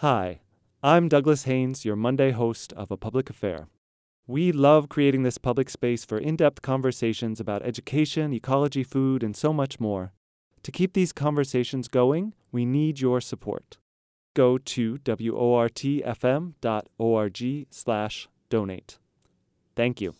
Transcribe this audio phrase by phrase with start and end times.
[0.00, 0.40] Hi,
[0.82, 3.68] I'm Douglas Haynes, your Monday host of A Public Affair.
[4.26, 9.34] We love creating this public space for in depth conversations about education, ecology, food, and
[9.34, 10.12] so much more.
[10.64, 13.78] To keep these conversations going, we need your support.
[14.34, 16.56] Go to wortfm.org
[17.70, 18.98] slash donate.
[19.74, 20.14] Thank you.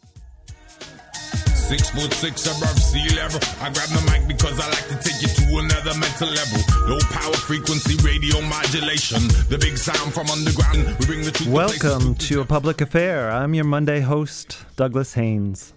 [1.66, 3.40] Six foot six above sea level.
[3.60, 6.60] I grab the mic because I like to take you to another mental level.
[6.86, 9.26] Low power frequency radio modulation.
[9.48, 10.96] The big sound from underground.
[11.00, 11.48] We bring the truth.
[11.48, 13.32] Welcome to A Public Affair.
[13.32, 15.72] I'm your Monday host, Douglas Haynes.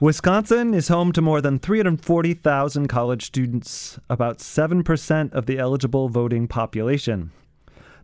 [0.00, 6.48] Wisconsin is home to more than 340,000 college students, about 7% of the eligible voting
[6.48, 7.32] population.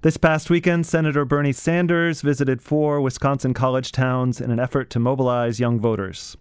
[0.02, 4.98] This past weekend, Senator Bernie Sanders visited four Wisconsin college towns in an effort to
[4.98, 6.36] mobilize young voters.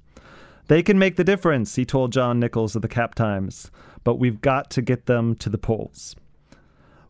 [0.67, 3.69] They can make the difference, he told John Nichols of the Cap Times,
[4.03, 6.15] but we've got to get them to the polls.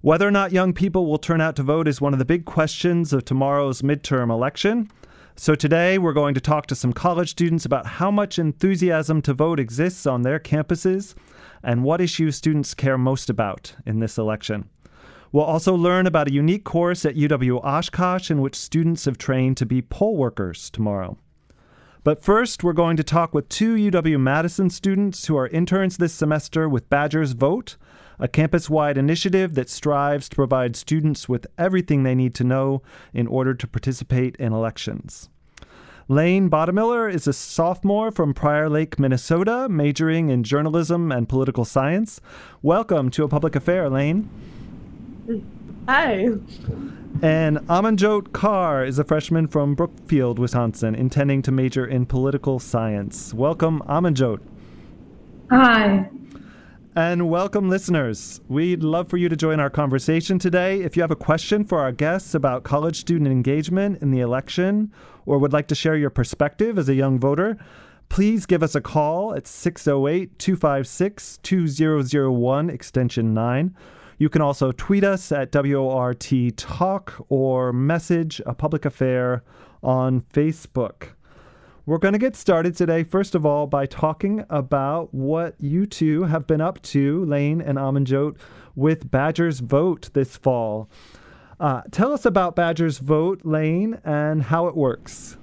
[0.01, 2.43] Whether or not young people will turn out to vote is one of the big
[2.43, 4.91] questions of tomorrow's midterm election.
[5.37, 9.33] So today we're going to talk to some college students about how much enthusiasm to
[9.33, 11.15] vote exists on their campuses
[11.63, 14.69] and what issues students care most about in this election.
[15.31, 19.57] We'll also learn about a unique course at UW Oshkosh in which students have trained
[19.57, 21.17] to be poll workers tomorrow.
[22.05, 26.13] But first, we're going to talk with two UW Madison students who are interns this
[26.13, 27.77] semester with Badgers Vote,
[28.19, 32.83] a campus wide initiative that strives to provide students with everything they need to know
[33.11, 35.29] in order to participate in elections.
[36.07, 42.21] Laine Bottemiller is a sophomore from Prior Lake, Minnesota, majoring in journalism and political science.
[42.61, 44.29] Welcome to a public affair, Laine.
[45.87, 46.29] Hi.
[47.21, 53.35] And Amanjot Kaur is a freshman from Brookfield, Wisconsin, intending to major in political science.
[53.35, 54.39] Welcome, Amanjot.
[55.51, 56.09] Hi.
[56.95, 58.41] And welcome, listeners.
[58.47, 60.81] We'd love for you to join our conversation today.
[60.81, 64.91] If you have a question for our guests about college student engagement in the election
[65.27, 67.57] or would like to share your perspective as a young voter,
[68.09, 73.75] please give us a call at 608 256 2001, extension 9
[74.17, 79.43] you can also tweet us at WORT Talk or message a public affair
[79.83, 81.09] on Facebook.
[81.85, 86.23] We're going to get started today, first of all, by talking about what you two
[86.23, 88.37] have been up to, Laine and Amanjot,
[88.75, 90.89] with Badgers Vote this fall.
[91.59, 95.37] Uh, tell us about Badgers Vote, Laine, and how it works.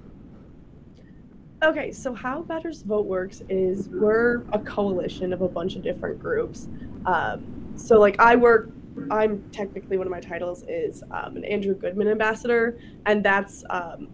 [1.62, 6.19] Okay, so how Badgers Vote works is we're a coalition of a bunch of different
[6.19, 6.66] groups.
[7.06, 8.70] Um, so like I work
[9.10, 14.09] I'm technically one of my titles is um, an Andrew Goodman ambassador, and that's um,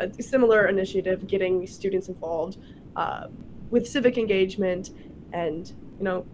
[0.00, 2.58] a similar initiative getting students involved
[2.96, 3.28] uh,
[3.70, 4.90] with civic engagement
[5.32, 6.26] and you know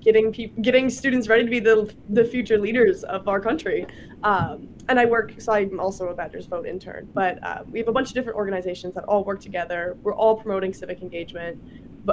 [0.00, 3.86] getting people getting students ready to be the the future leaders of our country.
[4.22, 7.08] Um, and I work, so I'm also a Badgers Vote intern.
[7.14, 9.96] But uh, we have a bunch of different organizations that all work together.
[10.02, 11.62] We're all promoting civic engagement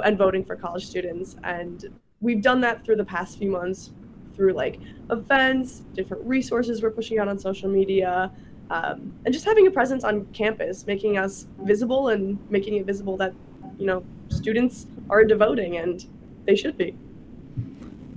[0.04, 1.84] and voting for college students, and
[2.20, 3.90] we've done that through the past few months
[4.38, 4.78] through like
[5.10, 8.30] events, different resources we're pushing out on social media,
[8.70, 13.16] um, and just having a presence on campus, making us visible and making it visible
[13.16, 13.34] that
[13.78, 16.06] you know students are devoting and
[16.46, 16.96] they should be.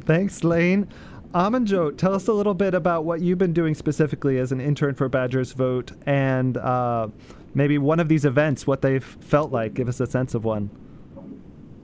[0.06, 0.88] Thanks, Laine.
[1.34, 4.96] Amanjot, tell us a little bit about what you've been doing specifically as an intern
[4.96, 7.08] for Badgers Vote and uh,
[7.54, 9.74] maybe one of these events, what they've felt like.
[9.74, 10.70] Give us a sense of one.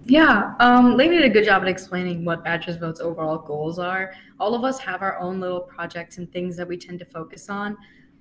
[0.09, 4.13] Yeah, um, Laine did a good job at explaining what Badgers Vote's overall goals are.
[4.39, 7.49] All of us have our own little projects and things that we tend to focus
[7.49, 7.77] on.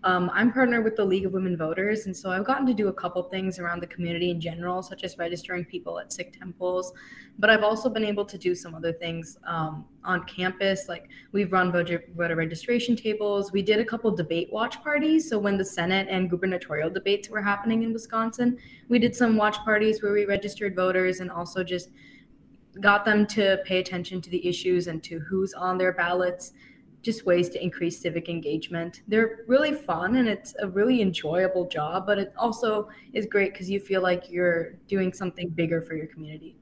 [0.07, 2.87] Um, I'm partnered with the League of Women Voters, and so I've gotten to do
[2.87, 6.93] a couple things around the community in general, such as registering people at Sikh temples.
[7.41, 11.51] But I've also been able to do some other things um, on campus, like we've
[11.51, 13.51] run voter, voter registration tables.
[13.51, 15.29] We did a couple debate watch parties.
[15.29, 19.57] So when the Senate and gubernatorial debates were happening in Wisconsin, we did some watch
[19.65, 21.89] parties where we registered voters and also just
[22.81, 26.53] got them to pay attention to the issues and to who's on their ballots
[27.07, 29.03] just ways to increase civic engagement.
[29.07, 33.71] They're really fun and it's a really enjoyable job, but it also is great because
[33.71, 36.57] you feel like you're doing something bigger for your community.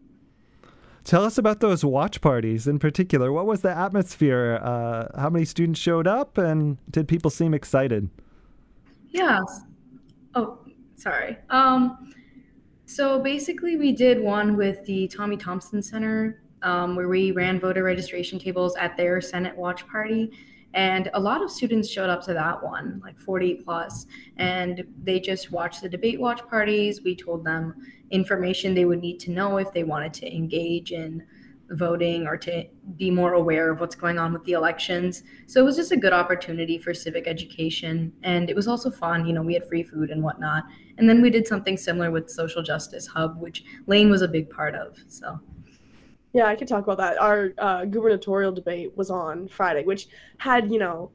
[1.02, 3.32] Tell us about those watch parties in particular.
[3.32, 4.61] What was the atmosphere?
[4.62, 8.08] Uh, how many students showed up, and did people seem excited?
[9.11, 9.62] Yes.
[10.35, 10.58] Oh,
[10.97, 11.37] sorry.
[11.50, 12.12] Um,
[12.87, 17.84] so basically, we did one with the Tommy Thompson Center um, where we ran voter
[17.84, 20.32] registration tables at their Senate watch party.
[20.72, 24.06] And a lot of students showed up to that one, like 40 plus,
[24.38, 27.00] and they just watched the debate watch parties.
[27.05, 27.75] We told them
[28.11, 31.25] information they would need to know if they wanted to engage in
[31.70, 32.64] voting or to
[32.96, 35.22] be more aware of what's going on with the elections.
[35.46, 38.12] So it was just a good opportunity for civic education.
[38.22, 39.26] And it was also fun.
[39.26, 40.64] You know, we had free food and whatnot.
[40.99, 44.50] And then we did something similar with Social Justice Hub, which Lane was a big
[44.50, 44.99] part of.
[45.08, 45.40] So.
[46.34, 47.16] Yeah, I could talk about that.
[47.19, 50.08] Our uh, gubernatorial debate was on Friday, which
[50.38, 51.12] had, you know,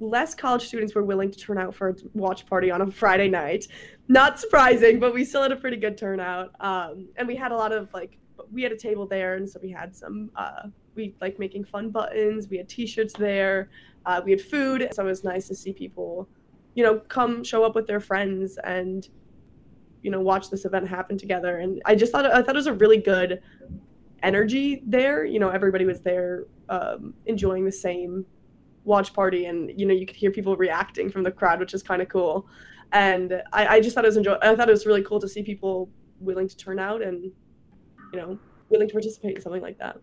[0.00, 3.28] less college students were willing to turn out for a watch party on a Friday
[3.28, 3.68] night.
[4.08, 6.52] Not surprising, but we still had a pretty good turnout.
[6.60, 8.16] Um, and we had a lot of like
[8.50, 11.90] we had a table there, and so we had some uh, we like making fun
[11.90, 12.48] buttons.
[12.48, 13.68] We had T-shirts there.
[14.06, 16.28] Uh, we had food, so it was nice to see people,
[16.74, 19.08] you know, come show up with their friends and,
[20.02, 21.58] you know, watch this event happen together.
[21.58, 23.42] And I just thought I thought it was a really good
[24.26, 25.24] energy there.
[25.24, 28.26] You know, everybody was there um, enjoying the same
[28.84, 31.82] watch party, and you know, you could hear people reacting from the crowd, which is
[31.82, 32.46] kind of cool.
[32.92, 34.36] And I, I just thought it was enjoy.
[34.42, 35.88] I thought it was really cool to see people
[36.20, 37.32] willing to turn out and
[38.12, 38.38] you know,
[38.68, 39.98] willing to participate in something like that.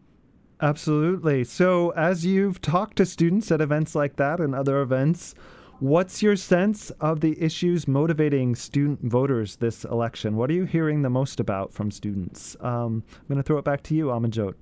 [0.62, 1.44] Absolutely.
[1.44, 5.36] So, as you've talked to students at events like that and other events,
[5.84, 10.38] what's your sense of the issues motivating student voters this election?
[10.38, 12.56] What are you hearing the most about from students?
[12.62, 14.54] Um, I'm going to throw it back to you, Amanjot.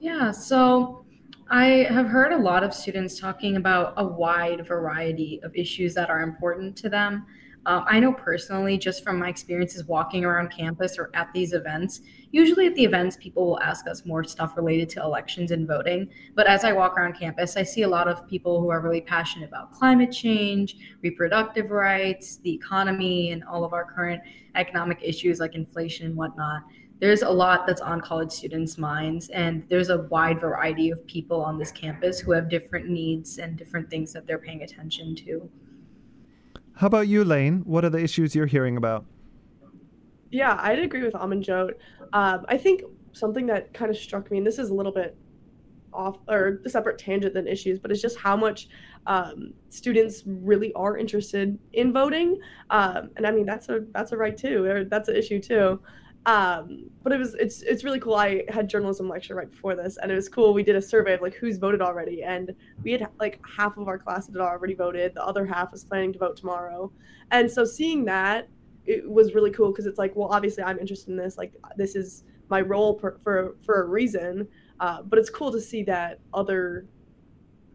[0.00, 1.04] Yeah, so
[1.50, 6.08] I have heard a lot of students talking about a wide variety of issues that
[6.08, 7.26] are important to them.
[7.66, 12.00] Um, I know personally, just from my experiences walking around campus or at these events,
[12.30, 16.08] usually at the events, people will ask us more stuff related to elections and voting.
[16.34, 19.00] But as I walk around campus, I see a lot of people who are really
[19.00, 24.22] passionate about climate change, reproductive rights, the economy, and all of our current
[24.54, 26.62] economic issues like inflation and whatnot.
[27.00, 31.40] There's a lot that's on college students' minds, and there's a wide variety of people
[31.40, 35.48] on this campus who have different needs and different things that they're paying attention to.
[36.74, 37.60] How about you, Laine?
[37.60, 39.04] What are the issues you're hearing about?
[40.30, 41.72] Yeah, I'd agree with Amanjot.
[42.12, 42.82] Um, I think
[43.12, 45.16] something that kind of struck me, and this is a little bit
[45.92, 48.68] off or a separate tangent than issues, but it's just how much
[49.06, 52.38] um, students really are interested in voting.
[52.70, 55.80] Um, and I mean, that's a that's a right too, or that's an issue too.
[56.26, 58.14] Um, but it was it's it's really cool.
[58.14, 60.52] I had journalism lecture right before this, and it was cool.
[60.52, 63.88] We did a survey of like who's voted already, and we had like half of
[63.88, 65.14] our class had already voted.
[65.14, 66.92] The other half was planning to vote tomorrow,
[67.30, 68.48] and so seeing that
[68.88, 71.36] it was really cool because it's like, well, obviously I'm interested in this.
[71.36, 74.48] Like this is my role per, for for a reason.
[74.80, 76.86] Uh, but it's cool to see that other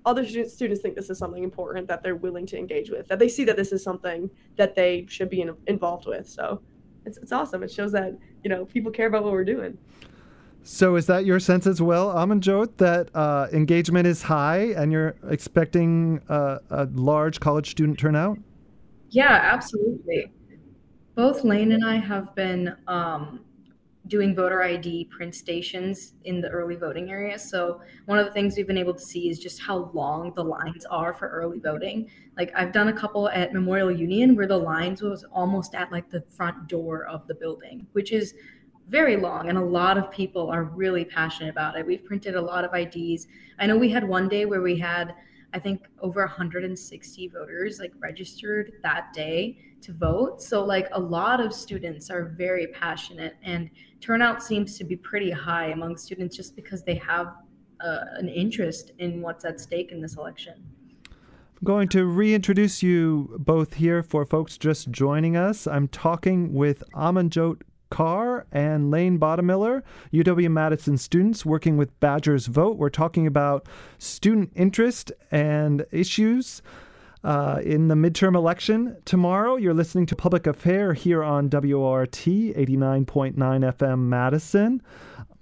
[0.05, 3.07] other students, students think this is something important that they're willing to engage with.
[3.07, 6.27] That they see that this is something that they should be in, involved with.
[6.27, 6.61] So
[7.05, 7.63] it's, it's awesome.
[7.63, 9.77] It shows that you know people care about what we're doing.
[10.63, 15.15] So is that your sense as well, Amanjot, that uh, engagement is high and you're
[15.29, 18.39] expecting uh, a large college student turnout?
[19.09, 20.31] Yeah, absolutely.
[21.15, 23.41] Both Laine and I have been um,
[24.07, 27.37] doing voter ID print stations in the early voting area.
[27.37, 30.43] So one of the things we've been able to see is just how long the
[30.43, 32.09] lines are for early voting.
[32.35, 36.09] Like I've done a couple at Memorial Union where the lines was almost at like
[36.09, 38.33] the front door of the building, which is
[38.89, 41.85] very long and a lot of people are really passionate about it.
[41.85, 43.27] We've printed a lot of IDs.
[43.59, 45.13] I know we had one day where we had
[45.53, 50.41] I think over 160 voters like registered that day to vote.
[50.41, 53.69] So like a lot of students are very passionate and
[54.01, 57.27] turnout seems to be pretty high among students just because they have
[57.83, 60.55] uh, an interest in what's at stake in this election.
[61.05, 65.67] I'm going to reintroduce you both here for folks just joining us.
[65.67, 67.61] I'm talking with Amanjot
[67.93, 72.77] Kaur and Laine Bottemiller, UW Madison students working with Badgers Vote.
[72.77, 73.67] We're talking about
[73.99, 76.61] student interest and issues.
[77.23, 79.55] Uh, in the midterm election tomorrow.
[79.55, 84.81] You're listening to Public Affair here on WORT 89.9 FM Madison.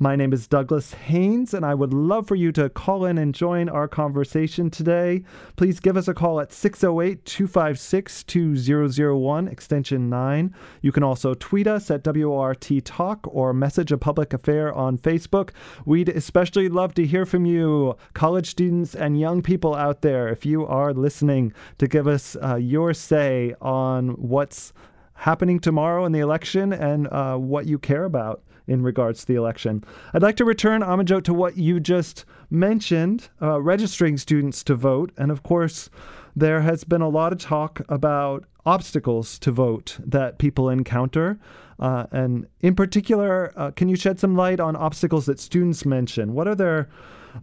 [0.01, 3.36] My name is Douglas Haynes, and I would love for you to call in and
[3.36, 5.24] join our conversation today.
[5.58, 10.55] Please give us a call at 608 256 2001, extension 9.
[10.81, 15.51] You can also tweet us at WORT Talk or message a public affair on Facebook.
[15.86, 20.48] We'd especially love to hear from you, college students and young people out there, if
[20.48, 24.74] you are listening, to give us uh, your say on what's
[25.13, 29.35] happening tomorrow in the election and uh, what you care about in regards to the
[29.35, 29.83] election.
[30.13, 35.11] I'd like to return, Amanjot, to what you just mentioned uh, registering students to vote.
[35.17, 35.89] And of course,
[36.35, 41.37] there has been a lot of talk about obstacles to vote that people encounter.
[41.79, 46.33] Uh, and in particular, uh, can you shed some light on obstacles that students mention?
[46.33, 46.89] What are their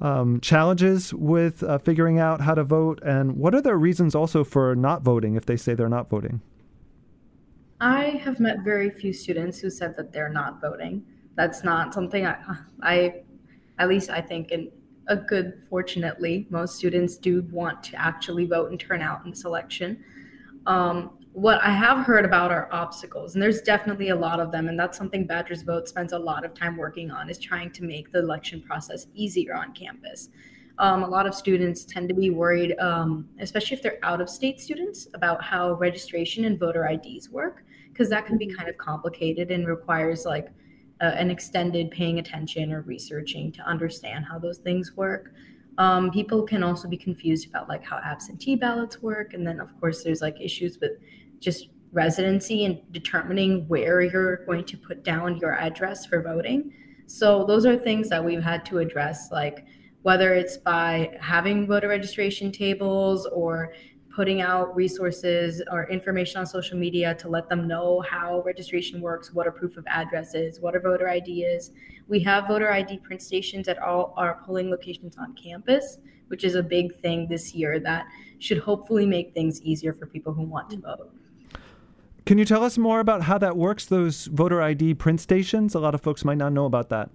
[0.00, 3.02] um, challenges with uh, figuring out how to vote?
[3.02, 6.40] And what are their reasons also for not voting if they say they're not voting?
[7.80, 11.04] I have met very few students who said that they're not voting.
[11.38, 12.36] That's not something I,
[12.82, 13.14] I
[13.78, 14.72] at least I think in
[15.06, 19.44] a good, fortunately, most students do want to actually vote and turn out in this
[19.44, 20.02] election.
[20.66, 24.66] Um, what I have heard about are obstacles, and there's definitely a lot of them,
[24.66, 27.84] and that's something Badgers Vote spends a lot of time working on is trying to
[27.84, 30.30] make the election process easier on campus.
[30.80, 34.28] Um, a lot of students tend to be worried, um, especially if they're out of
[34.28, 38.76] state students, about how registration and voter IDs work, because that can be kind of
[38.76, 40.48] complicated and requires like
[41.00, 45.32] uh, an extended paying attention or researching to understand how those things work.
[45.78, 49.78] Um, people can also be confused about like how absentee ballots work, and then of
[49.80, 50.92] course there's like issues with
[51.38, 56.72] just residency and determining where you're going to put down your address for voting.
[57.06, 59.64] So those are things that we've had to address, like
[60.02, 63.72] whether it's by having voter registration tables or
[64.18, 69.32] putting out resources or information on social media to let them know how registration works,
[69.32, 71.70] what a proof of address is, what a voter ID is.
[72.08, 76.56] We have voter ID print stations at all our polling locations on campus, which is
[76.56, 78.06] a big thing this year that
[78.40, 81.12] should hopefully make things easier for people who want to vote.
[82.26, 85.76] Can you tell us more about how that works, those voter ID print stations?
[85.76, 87.08] A lot of folks might not know about that.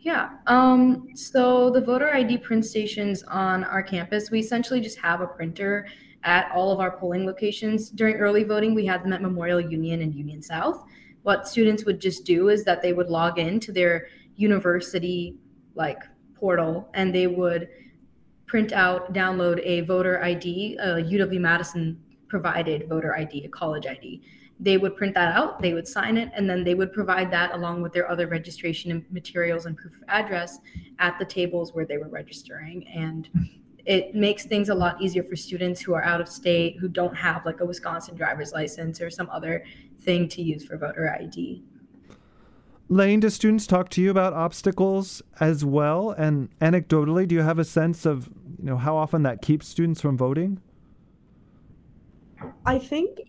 [0.00, 0.30] Yeah.
[0.46, 5.26] Um, so the voter ID print stations on our campus, we essentially just have a
[5.26, 5.88] printer
[6.22, 7.90] at all of our polling locations.
[7.90, 10.84] During early voting, we had them at Memorial Union and Union South.
[11.22, 15.36] What students would just do is that they would log in to their university
[15.74, 15.98] like
[16.34, 17.68] portal and they would
[18.46, 24.22] print out, download a voter ID, a UW Madison provided voter ID, a college ID
[24.60, 27.54] they would print that out, they would sign it, and then they would provide that
[27.54, 30.58] along with their other registration materials and proof of address
[30.98, 32.86] at the tables where they were registering.
[32.88, 33.28] And
[33.86, 37.14] it makes things a lot easier for students who are out of state, who don't
[37.16, 39.64] have like a Wisconsin driver's license or some other
[40.00, 41.62] thing to use for voter ID.
[42.90, 46.10] Laine, do students talk to you about obstacles as well?
[46.10, 50.00] And anecdotally, do you have a sense of you know how often that keeps students
[50.00, 50.60] from voting?
[52.64, 53.20] I think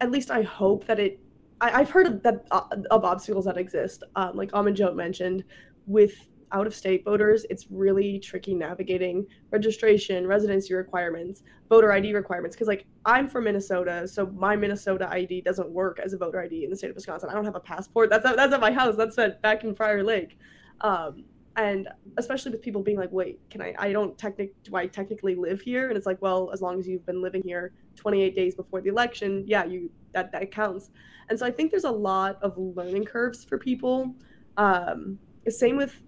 [0.00, 1.20] at least I hope that it.
[1.60, 4.04] I, have heard of that uh, of obstacles that exist.
[4.14, 5.42] Um, like Amanjot mentioned,
[5.86, 12.54] with out of state voters, it's really tricky navigating registration, residency requirements, voter ID requirements.
[12.54, 16.64] Because, like, I'm from Minnesota, so my Minnesota ID doesn't work as a voter ID
[16.64, 17.28] in the state of Wisconsin.
[17.28, 18.08] I don't have a passport.
[18.10, 18.96] That's at, that's at my house.
[18.96, 20.38] That's at, back in Prior Lake.
[20.80, 21.24] Um,
[21.56, 21.88] and
[22.18, 25.60] especially with people being like wait can i i don't technic do i technically live
[25.60, 28.80] here and it's like well as long as you've been living here 28 days before
[28.80, 30.90] the election yeah you that that counts
[31.28, 34.14] and so i think there's a lot of learning curves for people
[34.56, 36.02] um same with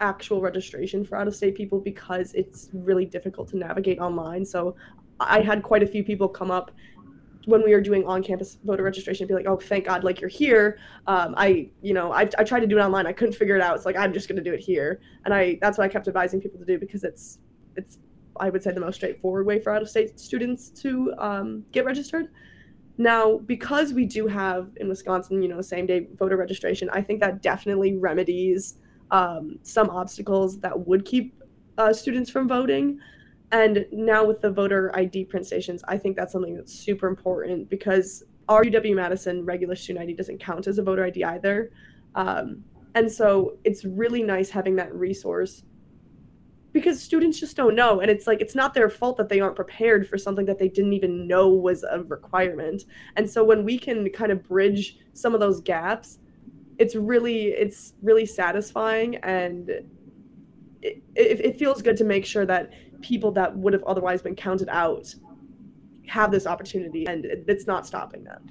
[0.00, 4.74] actual registration for out of state people because it's really difficult to navigate online so
[5.20, 6.72] i had quite a few people come up
[7.46, 10.78] when we were doing on-campus voter registration, be like, "Oh, thank God, like you're here."
[11.06, 13.62] Um, I, you know, I, I tried to do it online, I couldn't figure it
[13.62, 13.74] out.
[13.76, 16.08] It's like I'm just going to do it here, and I that's what I kept
[16.08, 17.38] advising people to do because it's
[17.76, 17.98] it's
[18.36, 22.28] I would say the most straightforward way for out-of-state students to um, get registered.
[22.98, 27.42] Now, because we do have in Wisconsin, you know, same-day voter registration, I think that
[27.42, 28.78] definitely remedies
[29.10, 31.34] um, some obstacles that would keep
[31.78, 32.98] uh, students from voting.
[33.50, 37.68] And now with the voter ID print stations, I think that's something that's super important
[37.68, 41.70] because our UW Madison regular student ID doesn't count as a voter ID either.
[42.14, 45.62] Um, and so it's really nice having that resource
[46.72, 48.00] because students just don't know.
[48.00, 50.68] And it's like, it's not their fault that they aren't prepared for something that they
[50.68, 52.84] didn't even know was a requirement.
[53.16, 56.18] And so when we can kind of bridge some of those gaps,
[56.78, 62.72] it's really, it's really satisfying and it, it, it feels good to make sure that
[63.02, 65.14] people that would have otherwise been counted out
[66.06, 68.50] have this opportunity and it's not stopping them.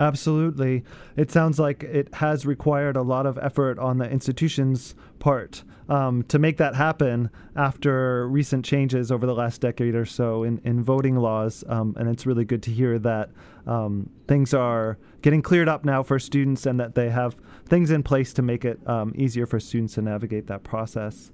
[0.00, 0.84] Absolutely.
[1.16, 6.24] It sounds like it has required a lot of effort on the institution's part um,
[6.24, 10.82] to make that happen after recent changes over the last decade or so in, in
[10.82, 11.62] voting laws.
[11.68, 13.30] Um, and it's really good to hear that
[13.66, 17.36] um, things are getting cleared up now for students and that they have
[17.66, 21.30] things in place to make it um, easier for students to navigate that process.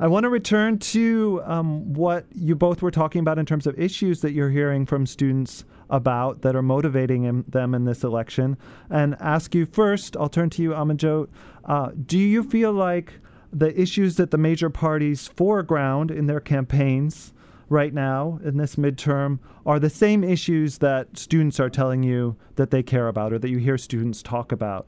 [0.00, 3.78] I want to return to um, what you both were talking about in terms of
[3.78, 8.56] issues that you're hearing from students about that are motivating in, them in this election,
[8.90, 10.16] and ask you first.
[10.16, 11.28] I'll turn to you, Amanjot.
[11.64, 13.14] Uh, do you feel like
[13.52, 17.32] the issues that the major parties foreground in their campaigns
[17.68, 22.70] right now in this midterm are the same issues that students are telling you that
[22.70, 24.86] they care about or that you hear students talk about?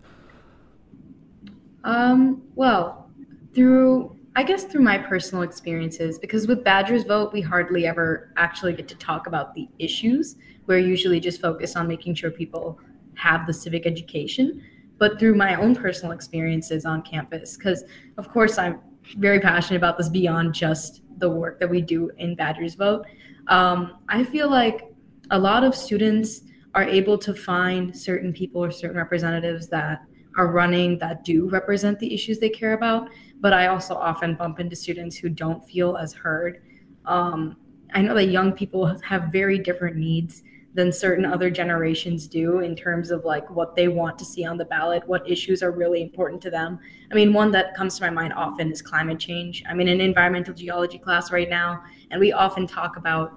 [1.84, 3.10] Um, well,
[3.54, 8.72] through I guess through my personal experiences, because with Badgers Vote, we hardly ever actually
[8.74, 10.36] get to talk about the issues.
[10.66, 12.78] We're usually just focused on making sure people
[13.14, 14.62] have the civic education.
[14.98, 17.84] But through my own personal experiences on campus, because
[18.18, 18.80] of course I'm
[19.16, 23.06] very passionate about this beyond just the work that we do in Badgers Vote.
[23.48, 24.92] Um, I feel like
[25.30, 26.42] a lot of students
[26.74, 30.02] are able to find certain people or certain representatives that
[30.36, 33.08] are running that do represent the issues they care about.
[33.40, 36.62] But I also often bump into students who don't feel as heard.
[37.06, 37.56] Um,
[37.94, 40.42] I know that young people have very different needs
[40.74, 44.56] than certain other generations do in terms of like what they want to see on
[44.56, 46.78] the ballot, what issues are really important to them.
[47.10, 49.64] I mean, one that comes to my mind often is climate change.
[49.68, 53.32] I'm in an environmental geology class right now, and we often talk about,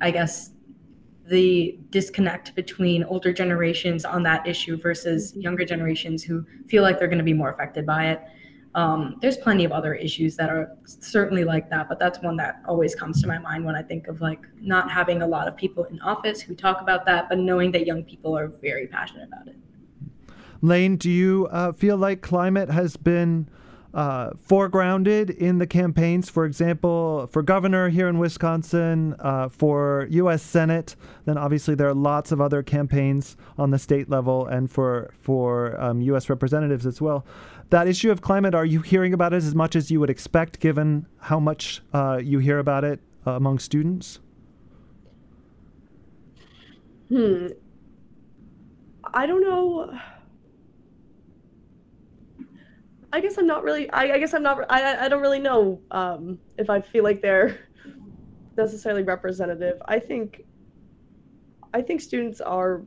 [0.00, 0.52] I guess,
[1.26, 7.08] the disconnect between older generations on that issue versus younger generations who feel like they're
[7.08, 8.22] going to be more affected by it.
[8.78, 12.62] Um, there's plenty of other issues that are certainly like that, but that's one that
[12.64, 15.56] always comes to my mind when I think of like not having a lot of
[15.56, 19.26] people in office who talk about that, but knowing that young people are very passionate
[19.26, 19.56] about it.
[20.62, 23.48] Laine, do you uh, feel like climate has been
[23.94, 30.42] uh, foregrounded in the campaigns, for example, for governor here in Wisconsin, uh, for U.S.
[30.42, 30.94] Senate.
[31.24, 35.80] Then obviously there are lots of other campaigns on the state level and for for
[35.80, 36.28] um, U.S.
[36.28, 37.24] representatives as well
[37.70, 40.60] that issue of climate, are you hearing about it as much as you would expect,
[40.60, 44.20] given how much uh, you hear about it uh, among students?
[47.08, 47.48] Hmm.
[49.04, 49.98] I don't know.
[53.12, 53.90] I guess I'm not really.
[53.90, 54.64] I, I guess I'm not.
[54.70, 57.58] I, I don't really know um, if I feel like they're
[58.56, 59.80] necessarily representative.
[59.86, 60.44] I think.
[61.72, 62.82] I think students are.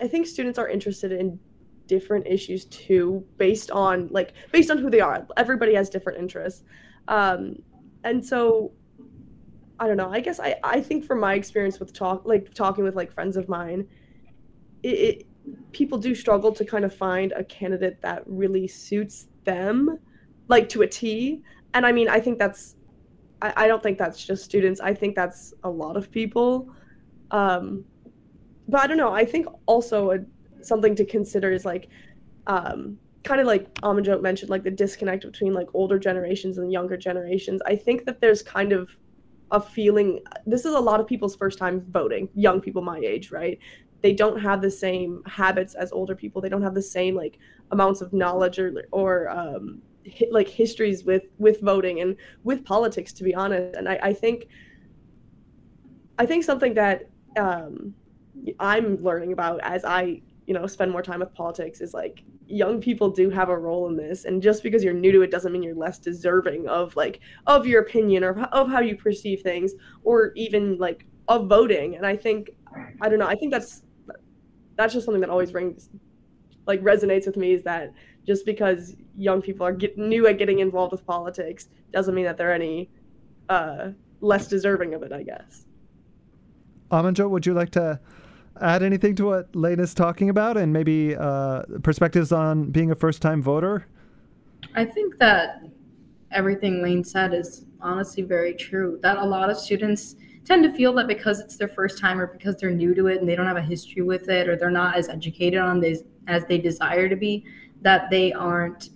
[0.00, 1.38] I think students are interested in
[1.86, 5.26] different issues too based on like based on who they are.
[5.36, 6.64] Everybody has different interests.
[7.08, 7.56] Um
[8.04, 8.72] and so
[9.80, 10.10] i don't know.
[10.10, 13.36] I guess i i think from my experience with talk like talking with like friends
[13.36, 13.86] of mine
[14.82, 15.26] it, it
[15.72, 19.98] people do struggle to kind of find a candidate that really suits them
[20.48, 21.42] like to a t.
[21.74, 22.76] And i mean i think that's
[23.42, 24.80] i, I don't think that's just students.
[24.80, 26.68] I think that's a lot of people.
[27.30, 27.84] Um
[28.68, 29.12] but i don't know.
[29.12, 30.18] I think also a
[30.64, 31.88] something to consider is like
[32.46, 36.96] um, kind of like Amanjot mentioned, like the disconnect between like older generations and younger
[36.96, 37.60] generations.
[37.66, 38.90] I think that there's kind of
[39.50, 40.20] a feeling.
[40.46, 43.58] This is a lot of people's first time voting, young people my age, right?
[44.02, 46.42] They don't have the same habits as older people.
[46.42, 47.38] They don't have the same like
[47.70, 53.12] amounts of knowledge or or um, hi, like histories with with voting and with politics,
[53.14, 53.74] to be honest.
[53.76, 54.48] And I, I think
[56.18, 57.94] I think something that um,
[58.60, 62.80] I'm learning about as I you know spend more time with politics is like young
[62.80, 64.24] people do have a role in this.
[64.24, 67.66] And just because you're new to it doesn't mean you're less deserving of like of
[67.66, 71.96] your opinion or of how you perceive things or even like of voting.
[71.96, 72.50] And i think
[73.00, 73.82] i don't know i think that's
[74.76, 75.88] that's just something that always rings
[76.66, 77.92] like resonates with me is that
[78.26, 82.36] just because young people are get, new at getting involved with politics doesn't mean that
[82.36, 82.90] they're any
[83.48, 85.66] uh, less deserving of it i guess.
[86.90, 87.98] Amanjot, would you like to
[88.60, 92.94] add anything to what Laine is talking about and maybe uh, perspectives on being a
[92.94, 93.86] first time voter?
[94.74, 95.62] I think that
[96.30, 98.98] everything Laine said is honestly very true.
[99.02, 102.26] That a lot of students tend to feel that because it's their first time or
[102.26, 104.70] because they're new to it and they don't have a history with it or they're
[104.70, 107.44] not as educated on this as they desire to be,
[107.82, 108.90] that they aren't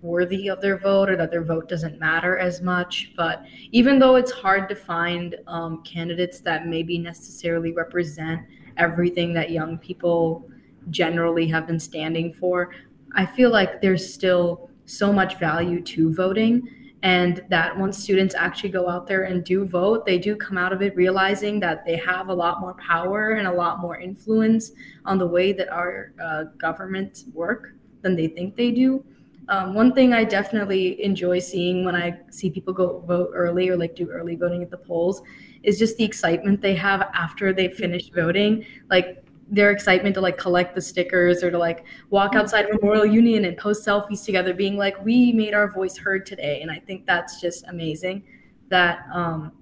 [0.00, 3.12] worthy of their vote or that their vote doesn't matter as much.
[3.16, 8.42] But even though it's hard to find um, candidates that maybe necessarily represent
[8.78, 10.48] everything that young people
[10.90, 12.72] generally have been standing for,
[13.12, 16.68] I feel like there's still so much value to voting.
[17.02, 20.72] And that once students actually go out there and do vote, they do come out
[20.72, 24.72] of it realizing that they have a lot more power and a lot more influence
[25.04, 29.04] on the way that our uh, governments work than they think they do.
[29.48, 33.76] Um, one thing I definitely enjoy seeing when I see people go vote early or
[33.76, 35.22] like do early voting at the polls
[35.62, 38.64] is just the excitement they have after they finish voting.
[38.90, 43.46] Like their excitement to like collect the stickers or to like walk outside Memorial Union
[43.46, 46.60] and post selfies together, being like, we made our voice heard today.
[46.60, 48.24] And I think that's just amazing
[48.68, 49.52] that um,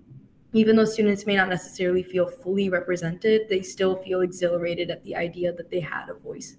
[0.53, 5.15] even though students may not necessarily feel fully represented, they still feel exhilarated at the
[5.15, 6.57] idea that they had a voice.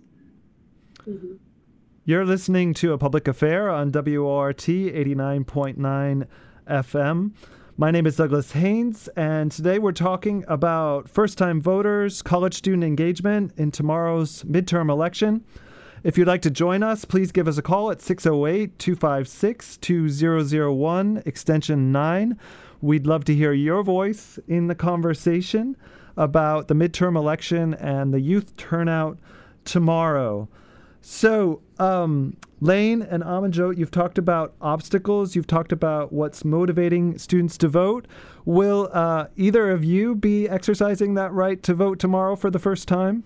[1.06, 1.34] Mm-hmm.
[2.08, 6.26] You're listening to a public affair on WORT 89.9
[6.66, 7.32] FM.
[7.76, 12.86] My name is Douglas Haynes, and today we're talking about first time voters, college student
[12.86, 15.44] engagement in tomorrow's midterm election.
[16.06, 21.24] If you'd like to join us, please give us a call at 608 256 2001,
[21.26, 22.40] extension 9.
[22.80, 25.76] We'd love to hear your voice in the conversation
[26.16, 29.20] about the midterm election and the youth turnout
[29.66, 30.48] tomorrow.
[31.02, 35.36] So, um, Laine and Amanjot, you've talked about obstacles.
[35.36, 38.08] You've talked about what's motivating students to vote.
[38.46, 42.88] Will uh, either of you be exercising that right to vote tomorrow for the first
[42.88, 43.24] time?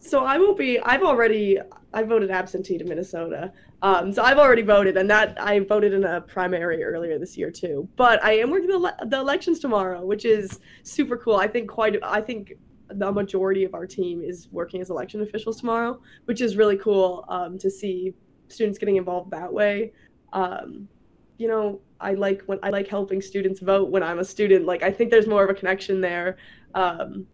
[0.00, 0.78] So I will be.
[0.80, 1.58] I've already.
[1.92, 3.52] I voted absentee to Minnesota.
[3.80, 7.50] Um, so I've already voted, and that I voted in a primary earlier this year
[7.50, 7.88] too.
[7.96, 11.36] But I am working the, the elections tomorrow, which is super cool.
[11.36, 11.96] I think quite.
[12.02, 12.54] I think
[12.90, 17.24] the majority of our team is working as election officials tomorrow, which is really cool
[17.28, 18.14] um, to see
[18.48, 19.92] students getting involved that way.
[20.32, 20.88] Um,
[21.36, 24.66] you know, I like when I like helping students vote when I'm a student.
[24.66, 26.36] Like I think there's more of a connection there.
[26.74, 27.26] Um,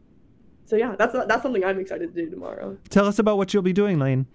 [0.64, 2.76] so yeah, that's that's something I'm excited to do tomorrow.
[2.90, 4.26] Tell us about what you'll be doing, Laine.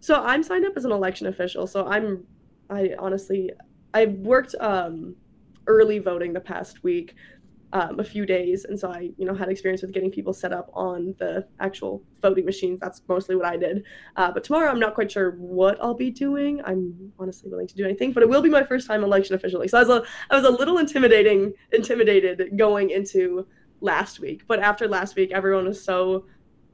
[0.00, 1.66] So I'm signed up as an election official.
[1.68, 2.24] So I'm,
[2.68, 3.50] I honestly,
[3.94, 5.14] I've worked um,
[5.68, 7.14] early voting the past week
[7.72, 10.52] um, a few days, and so I, you know, had experience with getting people set
[10.52, 12.80] up on the actual voting machines.
[12.80, 13.84] That's mostly what I did.
[14.16, 16.60] Uh, but tomorrow, I'm not quite sure what I'll be doing.
[16.64, 19.68] I'm honestly willing to do anything, but it will be my first time election officially.
[19.68, 23.46] So I was a, I was a little intimidating, intimidated going into
[23.80, 24.44] last week.
[24.46, 26.26] But after last week, everyone was so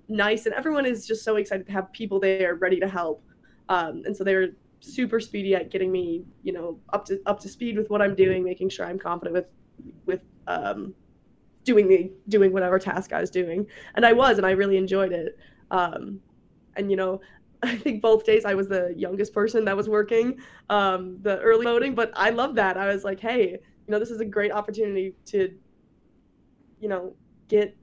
[0.09, 3.23] nice, and everyone is just so excited to have people there ready to help.
[3.69, 4.49] Um, and so they were
[4.81, 8.15] super speedy at getting me, you know, up to up to speed with what I'm
[8.15, 9.47] doing, making sure I'm confident with
[10.07, 10.95] with um,
[11.65, 15.13] doing the doing whatever task I was doing, and I was, and I really enjoyed
[15.13, 15.39] it.
[15.71, 16.21] Um,
[16.77, 17.21] and you know,
[17.63, 20.39] I think both days I was the youngest person that was working
[20.71, 22.77] um, the early voting, but I love that.
[22.77, 25.55] I was like, hey, you know, this is a great opportunity to,
[26.81, 27.15] you know,
[27.49, 27.77] get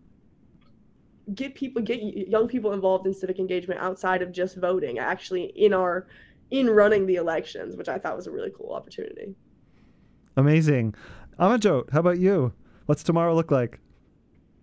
[1.34, 5.74] get people get young people involved in civic engagement outside of just voting actually in
[5.74, 6.08] our
[6.52, 9.34] in running the elections which i thought was a really cool opportunity
[10.38, 10.94] amazing
[11.40, 12.54] Amanjot, how about you?
[12.86, 13.80] What's tomorrow look like?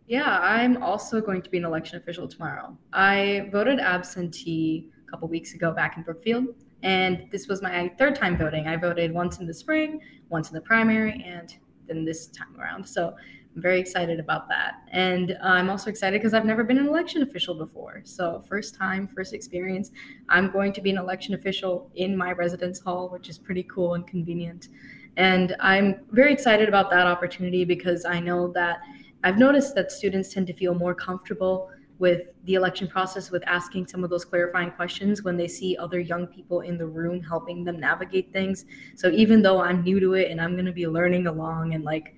[0.06, 2.76] Yeah, I'm also going to be an election official tomorrow.
[2.94, 6.46] I voted absentee a couple weeks ago back in Brookfield,
[6.82, 8.68] and this was my third time voting.
[8.68, 11.54] I voted once in the spring, once in the primary, and
[11.88, 12.88] then this time around.
[12.88, 13.14] So
[13.54, 14.76] I'm very excited about that.
[14.92, 18.00] And I'm also excited because I've never been an election official before.
[18.04, 19.90] So, first time, first experience.
[20.30, 23.92] I'm going to be an election official in my residence hall, which is pretty cool
[23.92, 24.68] and convenient.
[25.16, 28.80] And I'm very excited about that opportunity because I know that
[29.24, 33.86] I've noticed that students tend to feel more comfortable with the election process with asking
[33.86, 37.62] some of those clarifying questions when they see other young people in the room helping
[37.62, 38.64] them navigate things.
[38.96, 41.84] So even though I'm new to it and I'm going to be learning along and
[41.84, 42.16] like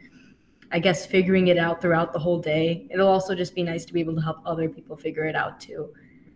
[0.72, 3.92] I guess figuring it out throughout the whole day, it'll also just be nice to
[3.92, 5.92] be able to help other people figure it out too.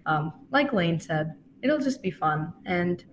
[0.06, 2.52] Um, like Laine said, it'll just be fun.
[2.66, 3.04] And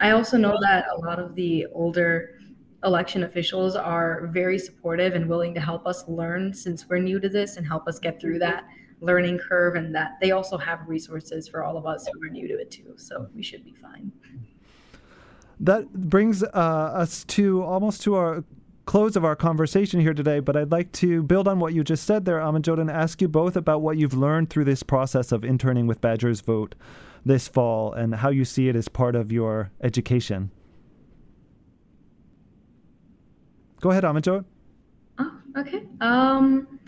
[0.00, 2.38] I also know that a lot of the older
[2.84, 7.28] election officials are very supportive and willing to help us learn since we're new to
[7.28, 8.64] this and help us get through that
[9.00, 12.46] learning curve and that they also have resources for all of us who are new
[12.46, 14.12] to it too so we should be fine
[15.60, 18.44] that brings uh, us to almost to our
[18.84, 22.04] close of our conversation here today, but I'd like to build on what you just
[22.04, 25.44] said there, Amanjot, and ask you both about what you've learned through this process of
[25.44, 26.74] interning with Badgers Vote
[27.24, 30.50] this fall and how you see it as part of your education.
[33.82, 34.44] Go ahead, Amanjot.
[35.18, 35.82] Oh, okay.
[36.00, 36.78] Um,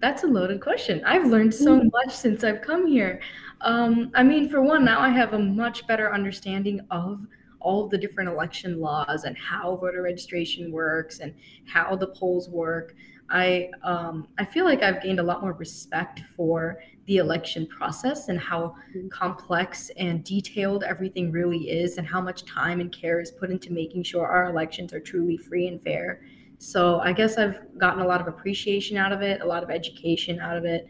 [0.00, 1.00] that's a loaded question.
[1.04, 3.20] I've learned so much since I've come here.
[3.60, 7.24] Um, I mean, for one, now I have a much better understanding of
[7.60, 11.32] all the different election laws and how voter registration works and
[11.66, 12.96] how the polls work.
[13.30, 18.28] I um, I feel like I've gained a lot more respect for the election process
[18.28, 19.08] and how mm-hmm.
[19.08, 23.72] complex and detailed everything really is, and how much time and care is put into
[23.72, 26.22] making sure our elections are truly free and fair.
[26.58, 29.70] So I guess I've gotten a lot of appreciation out of it, a lot of
[29.70, 30.86] education out of it,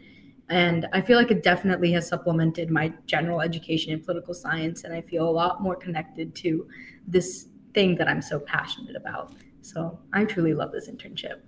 [0.49, 4.93] and I feel like it definitely has supplemented my general education in political science, and
[4.93, 6.67] I feel a lot more connected to
[7.07, 9.33] this thing that I'm so passionate about.
[9.61, 11.39] So I truly love this internship.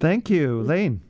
[0.00, 1.02] Thank you, Laine.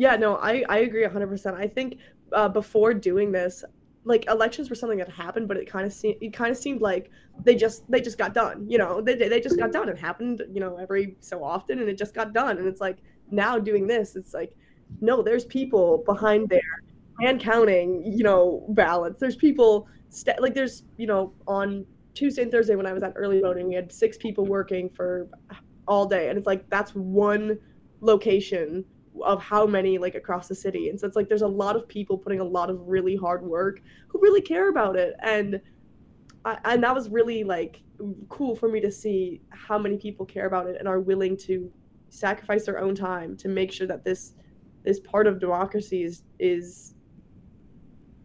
[0.00, 1.54] Yeah, no, I, I agree 100%.
[1.56, 1.98] I think
[2.32, 3.62] uh, before doing this,
[4.04, 6.80] like elections were something that happened, but it kind of seemed it kind of seemed
[6.80, 7.10] like
[7.44, 8.64] they just they just got done.
[8.66, 9.90] You know, they they just got done.
[9.90, 12.56] It happened, you know, every so often, and it just got done.
[12.56, 12.96] And it's like
[13.30, 14.56] now doing this, it's like
[15.02, 16.82] no, there's people behind there
[17.20, 19.20] and counting, you know, ballots.
[19.20, 21.84] There's people st- like there's you know on
[22.14, 25.28] Tuesday and Thursday when I was at early voting, we had six people working for
[25.86, 27.58] all day and it's like that's one
[28.00, 28.82] location
[29.22, 30.88] of how many like across the city.
[30.88, 33.42] And so it's like there's a lot of people putting a lot of really hard
[33.42, 35.14] work who really care about it.
[35.20, 35.60] And
[36.44, 37.82] I, and that was really like
[38.28, 41.70] cool for me to see how many people care about it and are willing to
[42.08, 44.34] sacrifice their own time to make sure that this
[44.82, 46.94] this part of democracy is is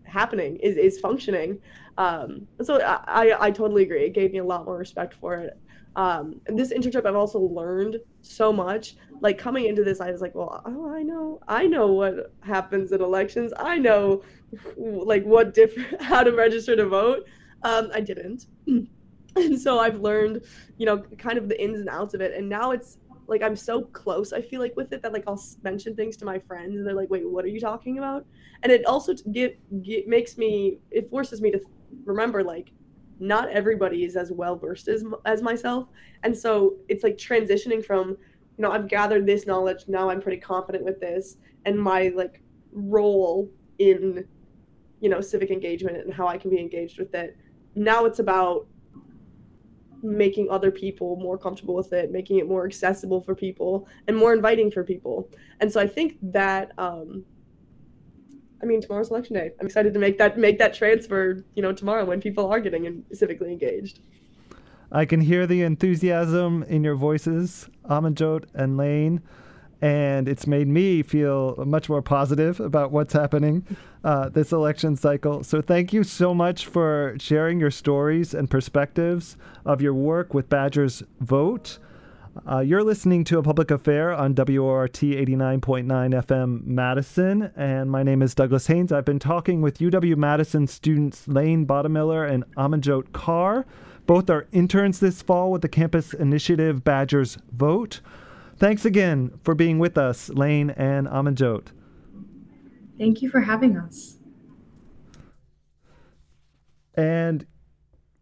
[0.04, 1.60] happening is, is functioning.
[1.98, 4.06] Um, so I, I, I totally agree.
[4.06, 5.60] It gave me a lot more respect for it
[5.96, 10.22] um, and this internship i've also learned so much like coming into this i was
[10.22, 14.22] like well oh, i know i know what happens in elections i know
[14.78, 17.26] like what different how to register to vote
[17.64, 18.48] um, i didn't
[19.36, 20.42] and so i've learned
[20.78, 23.56] you know kind of the ins and outs of it and now it's like I'm
[23.56, 24.34] so close.
[24.34, 26.94] I feel like with it that like I'll mention things to my friends and they're
[26.94, 28.26] like, "Wait, what are you talking about?"
[28.64, 31.60] And it also get, get makes me it forces me to
[32.04, 32.72] remember like
[33.20, 35.88] not everybody is as well versed as as myself,
[36.24, 40.40] and so it's like transitioning from you know I've gathered this knowledge now I'm pretty
[40.40, 43.50] confident with this and my like role
[43.80, 44.26] in
[45.00, 47.38] you know civic engagement and how I can be engaged with it.
[47.76, 48.68] Now it's about
[50.02, 54.34] making other people more comfortable with it, making it more accessible for people and more
[54.34, 55.30] inviting for people.
[55.60, 57.26] And so I think that um,
[58.62, 59.52] I mean tomorrow's election day.
[59.60, 63.04] I'm excited to make that make that transfer, you know, tomorrow when people are getting
[63.14, 64.00] civically engaged.
[64.92, 69.22] I can hear the enthusiasm in your voices, Amanjot and Laine
[69.82, 73.66] and it's made me feel much more positive about what's happening
[74.04, 75.44] uh, this election cycle.
[75.44, 80.50] So, thank you so much for sharing your stories and perspectives of your work with
[80.50, 81.78] Badgers Vote.
[82.44, 88.22] Uh, you're listening to a public affair on WORT 89.9 FM Madison, and my name
[88.22, 88.92] is Douglas Haynes.
[88.92, 93.64] I've been talking with UW Madison students Laine Bottemiller and Amanjot Kaur.
[94.06, 98.02] Both are interns this fall with the campus initiative Badgers Vote.
[98.58, 101.68] Thanks again for being with us, Laine and Amanjot.
[102.98, 104.18] Thank you for having us.
[106.96, 107.46] And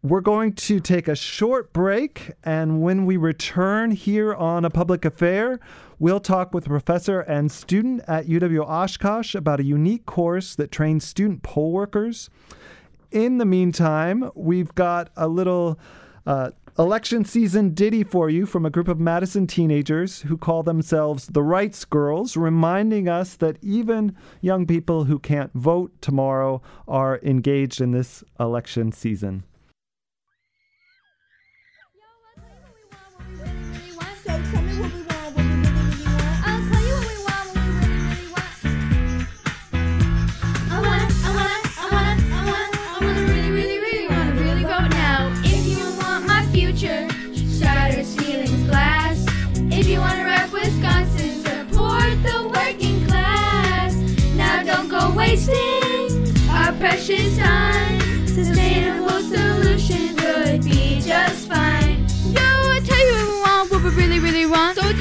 [0.04, 2.32] we're going to take a short break.
[2.44, 5.58] And when we return here on A Public Affair,
[5.98, 10.70] we'll talk with a professor and student at UW Oshkosh about a unique course that
[10.70, 12.28] trains student poll workers.
[13.12, 15.78] In the meantime, we've got a little
[16.26, 21.28] uh, election season ditty for you from a group of Madison teenagers who call themselves
[21.28, 27.80] the Rights Girls, reminding us that even young people who can't vote tomorrow are engaged
[27.80, 29.44] in this election season.
[57.04, 58.26] Precious time.
[58.26, 62.00] Sustainable solution would be just fine.
[62.32, 64.78] Yo, I tell you what we want, what we really, really want.
[64.78, 64.93] So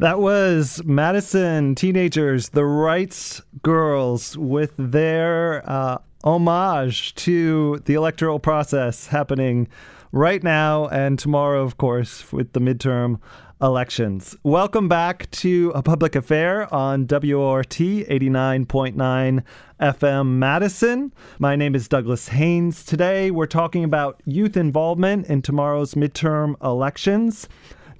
[0.00, 9.08] That was Madison teenagers, the Rights Girls, with their uh, homage to the electoral process
[9.08, 9.68] happening
[10.10, 13.20] right now and tomorrow, of course, with the midterm
[13.60, 14.34] elections.
[14.42, 19.44] Welcome back to A Public Affair on WORT 89.9
[19.82, 21.12] FM Madison.
[21.38, 22.86] My name is Douglas Haynes.
[22.86, 27.50] Today we're talking about youth involvement in tomorrow's midterm elections.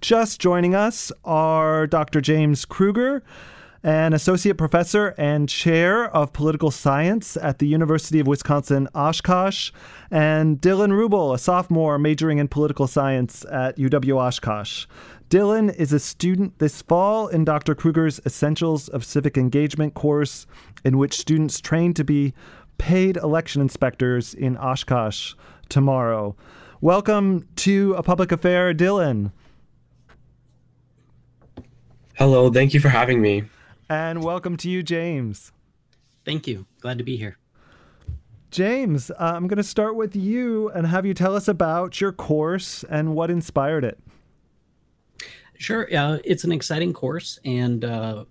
[0.01, 2.23] Just joining us are Dr.
[2.23, 3.23] James Krueger,
[3.83, 9.71] an associate professor and chair of political science at the University of Wisconsin Oshkosh,
[10.11, 14.87] and Dylan Ruebl, a sophomore majoring in political science at UW Oshkosh.
[15.29, 17.75] Dylan is a student this fall in Dr.
[17.75, 20.47] Krueger's Essentials of Civic Engagement course,
[20.83, 22.33] in which students train to be
[22.79, 25.35] paid election inspectors in Oshkosh
[25.69, 26.35] tomorrow.
[26.81, 29.33] Welcome to a public affair, Dylan.
[32.21, 33.45] Hello, thank you for having me.
[33.89, 35.53] And welcome to you, James.
[36.27, 36.67] Thank you.
[36.83, 37.39] Glad to be here.
[38.51, 42.13] James, uh, I'm going to start with you and have you tell us about your
[42.13, 43.99] course and what inspired it.
[45.57, 45.89] Sure.
[45.97, 47.39] Uh, it's an exciting course.
[47.47, 48.27] And uh,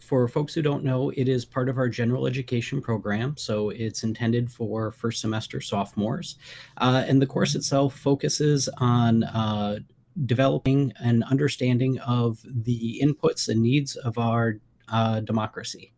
[0.00, 3.36] for folks who don't know, it is part of our general education program.
[3.36, 6.34] So it's intended for first semester sophomores.
[6.78, 9.78] Uh, and the course itself focuses on uh,
[10.26, 15.92] developing an understanding of the inputs and needs of our uh, democracy.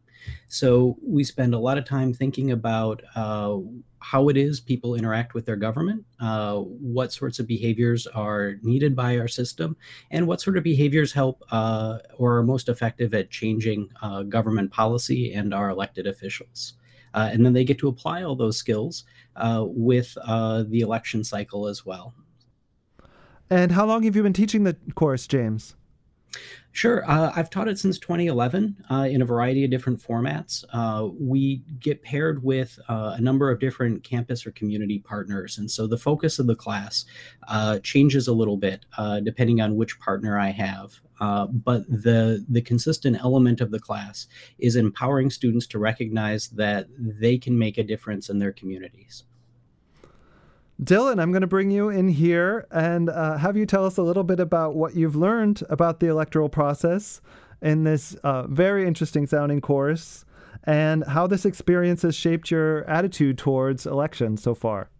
[0.46, 3.58] So we spend a lot of time thinking about uh,
[3.98, 8.94] how it is people interact with their government, uh, what sorts of behaviors are needed
[8.94, 9.76] by our system,
[10.10, 14.70] and what sort of behaviors help uh, or are most effective at changing uh, government
[14.70, 16.74] policy and our elected officials.
[17.14, 19.04] Uh, and then they get to apply all those skills
[19.36, 22.14] uh, with the election cycle as well.
[23.52, 25.76] And how long have you been teaching the course, James?
[26.70, 27.04] Sure.
[27.06, 30.64] Uh, I've taught it since 2011 uh, in a variety of different formats.
[30.72, 35.58] Uh, we get paired with uh, a number of different campus or community partners.
[35.58, 37.04] And so the focus of the class
[37.46, 41.02] uh, changes a little bit uh, depending on which partner I have.
[41.20, 47.36] but the, the consistent element of the class is empowering students to recognize that they
[47.36, 49.24] can make a difference in their communities.
[50.80, 54.02] Dylan, I'm going to bring you in here and uh, have you tell us a
[54.02, 57.20] little bit about what you've learned about the electoral process
[57.60, 60.24] in this uh, very interesting sounding course
[60.64, 64.90] and how this experience has shaped your attitude towards elections so far.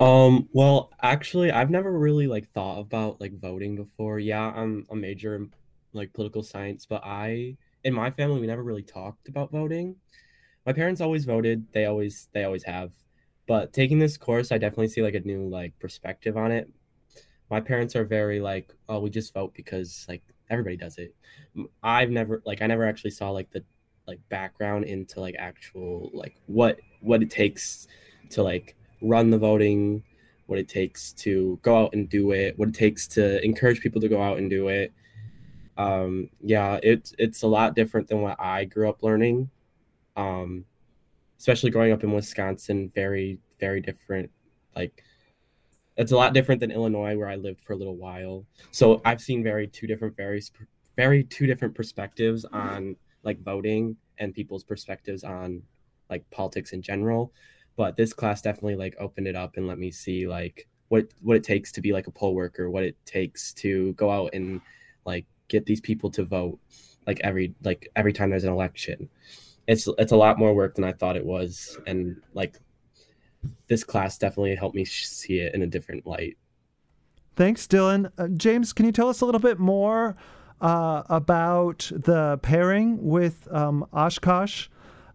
[0.00, 4.18] Um, well, actually, I've never really like thought about like voting before.
[4.18, 5.52] Yeah, I'm a major in
[5.92, 9.96] like political science, but I in my family we never really talked about voting.
[10.64, 11.66] My parents always voted.
[11.72, 12.92] They always they always have.
[13.50, 16.70] But taking this course, I definitely see like a new like perspective on it.
[17.50, 21.12] My parents are very like, oh, we just vote because like everybody does it.
[21.82, 23.64] I've never like I never actually saw like the
[24.06, 27.88] like background into like actual like what what it takes
[28.28, 30.04] to like run the voting,
[30.46, 34.00] what it takes to go out and do it, what it takes to encourage people
[34.00, 34.92] to go out and do it.
[35.76, 39.50] Um, yeah, it's it's a lot different than what I grew up learning.
[40.14, 40.66] Um,
[41.40, 44.30] especially growing up in Wisconsin, very, very different.
[44.76, 45.02] Like,
[45.96, 48.44] it's a lot different than Illinois, where I lived for a little while.
[48.72, 50.42] So I've seen very two different, very,
[50.96, 55.62] very two different perspectives on like voting and people's perspectives on
[56.10, 57.32] like politics in general.
[57.74, 61.36] But this class definitely like opened it up and let me see like what what
[61.36, 64.60] it takes to be like a poll worker, what it takes to go out and
[65.06, 66.58] like get these people to vote
[67.06, 69.08] like every like every time there's an election
[69.66, 72.56] it's it's a lot more work than I thought it was, and like
[73.68, 76.36] this class definitely helped me see it in a different light.
[77.36, 78.10] Thanks, Dylan.
[78.18, 80.16] Uh, James, can you tell us a little bit more
[80.60, 84.68] uh, about the pairing with um, Oshkosh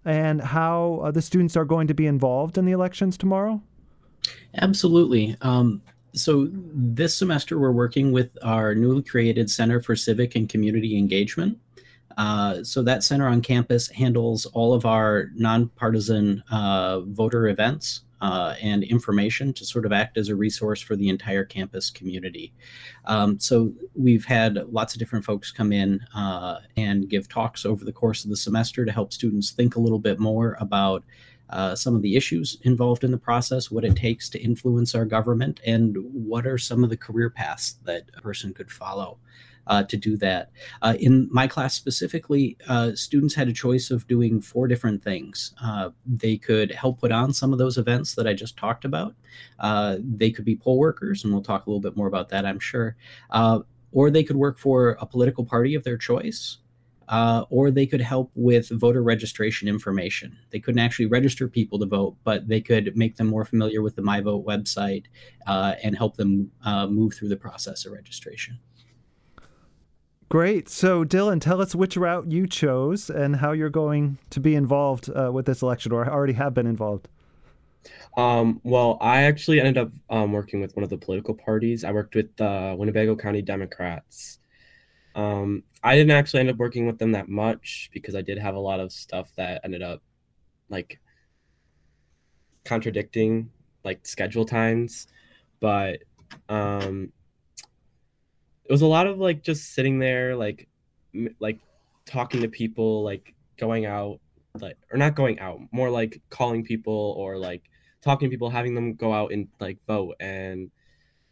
[0.04, 3.62] and how uh, the students are going to be involved in the elections tomorrow?
[4.56, 5.36] Absolutely.
[5.42, 5.82] Um,
[6.14, 11.60] so this semester, we're working with our newly created Center for Civic and Community Engagement.
[12.18, 18.56] Uh, so that center on campus handles all of our nonpartisan uh, voter events uh,
[18.62, 22.54] and information to sort of act as a resource for the entire campus community.
[23.06, 27.84] Um, so we've had lots of different folks come in uh, and give talks over
[27.84, 31.04] the course of the semester to help students think a little bit more about
[31.50, 35.06] uh, some of the issues involved in the process, what it takes to influence our
[35.06, 39.20] government, and what are some of the career paths that a person could follow
[39.68, 40.52] uh, to do that.
[40.82, 45.54] Uh, in my class specifically, uh, students had a choice of doing four different things.
[45.62, 49.16] Uh, they could help put on some of those events that I just talked about.
[49.60, 52.46] Uh, they could be poll workers, and we'll talk a little bit more about that,
[52.46, 52.96] I'm sure.
[53.92, 56.58] or they could work for a political party of their choice.
[57.08, 60.36] Uh, or they could help with voter registration information.
[60.50, 63.96] They couldn't actually register people to vote, but they could make them more familiar with
[63.96, 65.04] the MyVote website
[65.46, 68.58] uh, and help them uh, move through the process of registration.
[70.30, 70.68] Great.
[70.70, 75.10] So, Dylan, tell us which route you chose and how you're going to be involved
[75.10, 77.08] uh, with this election or already have been involved.
[78.18, 81.84] Um, well, I actually ended up um, working with one of the political parties.
[81.84, 84.40] I worked with the Winnebago County Democrats.
[85.16, 88.56] Um, I didn't actually end up working with them that much because I did have
[88.56, 90.02] a lot of stuff that ended up
[90.70, 91.00] like
[92.64, 93.52] contradicting
[93.84, 95.08] like schedule times.
[95.60, 96.00] But
[96.50, 97.12] um,
[98.66, 100.68] it was a lot of like just sitting there like
[101.14, 101.60] m- like
[102.06, 104.20] talking to people like going out
[104.60, 107.64] like or not going out more like calling people or like
[108.02, 110.72] talking to people having them go out and like vote and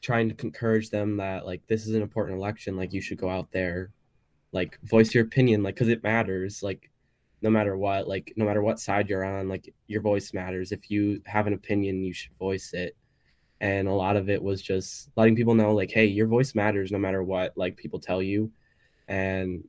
[0.01, 3.29] trying to encourage them that like this is an important election like you should go
[3.29, 3.91] out there
[4.51, 6.89] like voice your opinion like because it matters like
[7.43, 10.71] no matter what like no matter what side you're on like your voice matters.
[10.71, 12.95] If you have an opinion you should voice it
[13.63, 16.91] and a lot of it was just letting people know like hey your voice matters
[16.91, 18.51] no matter what like people tell you
[19.07, 19.63] and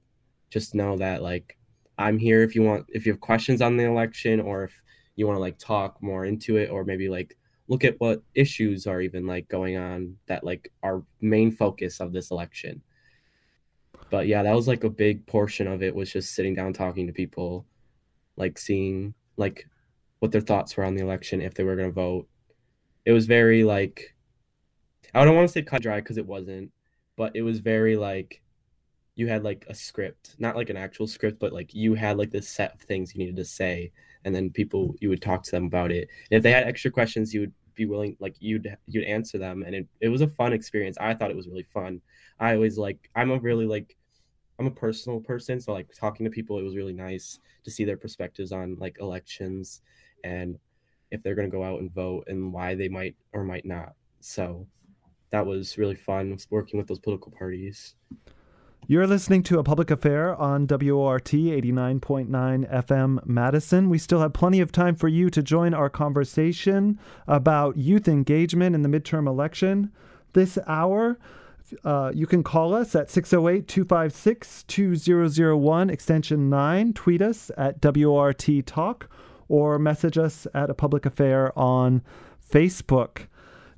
[0.51, 1.59] just know that like
[1.99, 4.83] i'm here if you want if you have questions on the election or if
[5.17, 7.39] you want to like talk more into it or maybe like
[7.69, 12.13] look at what issues are even like going on that like are main focus of
[12.13, 12.83] this election
[14.11, 17.07] But yeah, that was like a big portion of it was just sitting down talking
[17.07, 17.67] to people,
[18.37, 19.69] like seeing like
[20.21, 22.29] what their thoughts were on the election if they were going to vote.
[23.05, 24.15] It was very like
[25.15, 26.73] I don't want to say cut dry because it wasn't,
[27.17, 28.43] but it was very like
[29.17, 32.31] you had like a script, not like an actual script, but like you had like
[32.31, 33.93] this set of things you needed to say,
[34.25, 36.09] and then people you would talk to them about it.
[36.31, 39.63] And if they had extra questions, you would be willing like you'd you'd answer them,
[39.63, 40.97] and it, it was a fun experience.
[41.01, 42.01] I thought it was really fun.
[42.41, 43.97] I always like I'm a really like
[44.59, 47.85] I'm a personal person, so like talking to people, it was really nice to see
[47.85, 49.81] their perspectives on like elections
[50.25, 50.59] and
[51.11, 53.95] if they're going to go out and vote and why they might or might not.
[54.21, 54.67] So
[55.31, 57.95] that was really fun working with those political parties.
[58.87, 62.29] You're listening to a public affair on WORT 89.9
[62.71, 63.89] FM Madison.
[63.89, 68.75] We still have plenty of time for you to join our conversation about youth engagement
[68.75, 69.91] in the midterm election.
[70.35, 71.19] This hour,
[71.83, 76.93] uh, you can call us at 608 256 2001, extension 9.
[76.93, 79.09] Tweet us at WORT Talk
[79.49, 82.03] or message us at a public affair on
[82.53, 83.27] Facebook.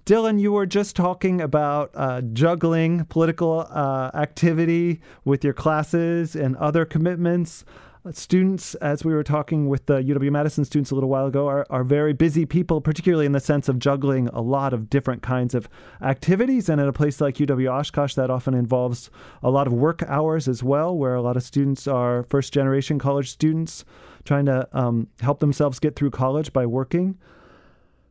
[0.07, 6.55] Dylan, you were just talking about uh, juggling political uh, activity with your classes and
[6.59, 7.64] other commitments.
[8.05, 11.49] Uh, students, as we were talking with the UW Madison students a little while ago,
[11.49, 15.23] are, are very busy people, particularly in the sense of juggling a lot of different
[15.23, 15.69] kinds of
[16.01, 16.69] activities.
[16.69, 19.11] And at a place like UW Oshkosh, that often involves
[19.43, 23.01] a lot of work hours as well, where a lot of students are first generation
[23.01, 23.85] college students
[24.27, 27.16] trying to um, help themselves get through college by working.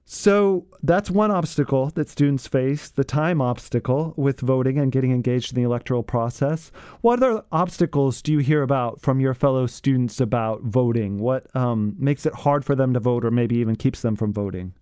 [0.08, 5.52] So that's one obstacle that students face the time obstacle with voting and getting engaged
[5.52, 6.72] in the electoral process.
[7.02, 11.18] What other obstacles do you hear about from your fellow students about voting?
[11.18, 14.32] What um, makes it hard for them to vote or maybe even keeps them from
[14.32, 14.74] voting?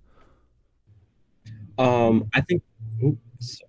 [1.78, 2.62] Um, I think.
[3.02, 3.62] Oops.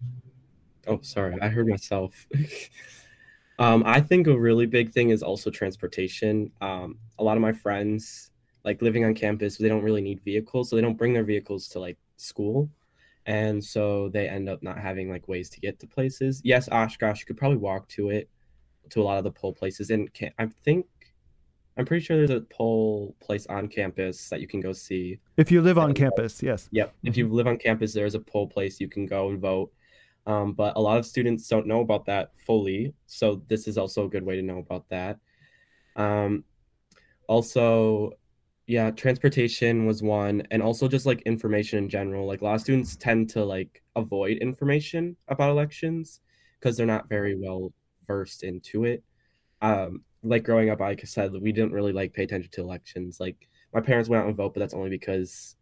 [0.89, 1.37] Oh, sorry.
[1.41, 2.27] I heard myself.
[3.59, 6.51] um, I think a really big thing is also transportation.
[6.61, 8.31] Um, a lot of my friends
[8.65, 11.69] like living on campus, they don't really need vehicles, so they don't bring their vehicles
[11.69, 12.71] to like school.
[13.27, 16.41] And so they end up not having like ways to get to places.
[16.45, 18.29] Yes, Oshkosh, you could probably walk to it,
[18.91, 19.91] to a lot of the poll places.
[19.91, 20.87] And can, I think,
[21.77, 25.19] I'm pretty sure there's a poll place on campus that you can go see.
[25.37, 26.69] If you live on campus, yes.
[26.71, 26.95] Yep.
[27.03, 29.73] If you live on campus, there's a poll place you can go and vote.
[30.27, 32.95] Um, but a lot of students don't know about that fully.
[33.07, 35.19] So this is also a good way to know about that.
[35.97, 36.45] Um,
[37.29, 38.13] also,
[38.67, 42.61] yeah transportation was one and also just like information in general like a lot of
[42.61, 46.21] students tend to like avoid information about elections
[46.59, 47.73] because they're not very well
[48.07, 49.03] versed into it
[49.61, 53.21] um like growing up like i said we didn't really like pay attention to elections
[53.21, 55.57] like my parents went out and vote but that's only because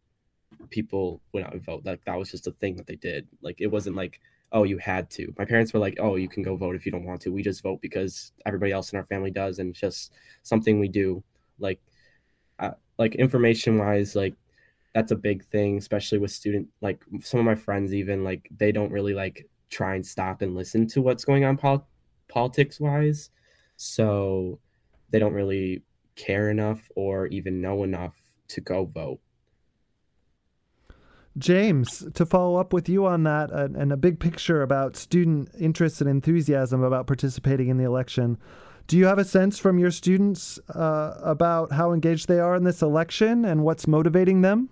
[0.70, 3.60] people went out and vote like that was just a thing that they did like
[3.60, 4.20] it wasn't like
[4.52, 5.32] oh you had to.
[5.38, 7.32] My parents were like oh you can go vote if you don't want to.
[7.32, 10.88] We just vote because everybody else in our family does and it's just something we
[10.88, 11.22] do.
[11.58, 11.80] Like
[12.58, 14.34] uh, like information wise like
[14.94, 18.70] that's a big thing especially with student like some of my friends even like they
[18.70, 21.88] don't really like try and stop and listen to what's going on pol-
[22.28, 23.30] politics wise
[23.76, 24.58] so
[25.10, 25.82] they don't really
[26.14, 28.14] care enough or even know enough
[28.48, 29.20] to go vote
[31.38, 35.48] James, to follow up with you on that uh, and a big picture about student
[35.58, 38.36] interest and enthusiasm about participating in the election,
[38.86, 42.64] do you have a sense from your students uh, about how engaged they are in
[42.64, 44.68] this election and what's motivating them?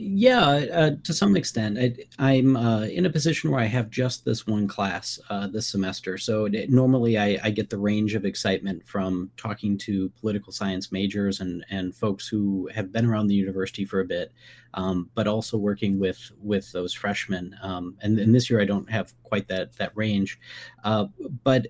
[0.00, 1.76] Yeah, uh, to some extent.
[2.20, 5.66] I, am uh, in a position where I have just this one class uh, this
[5.66, 6.16] semester.
[6.16, 10.92] So it, normally I, I, get the range of excitement from talking to political science
[10.92, 14.32] majors and, and folks who have been around the university for a bit,
[14.74, 17.56] um, but also working with with those freshmen.
[17.60, 20.38] Um, and, and, this year I don't have quite that that range,
[20.84, 21.06] uh,
[21.42, 21.66] but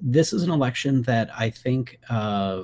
[0.00, 2.62] this is an election that I think uh,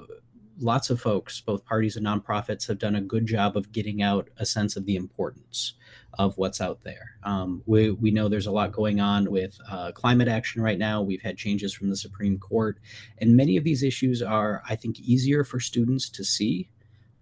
[0.63, 4.29] lots of folks, both parties and nonprofits, have done a good job of getting out
[4.37, 5.75] a sense of the importance
[6.19, 7.17] of what's out there.
[7.23, 11.03] Um, we, we know there's a lot going on with uh, climate action right now.
[11.03, 12.79] We've had changes from the Supreme Court,
[13.19, 16.69] and many of these issues are, I think, easier for students to see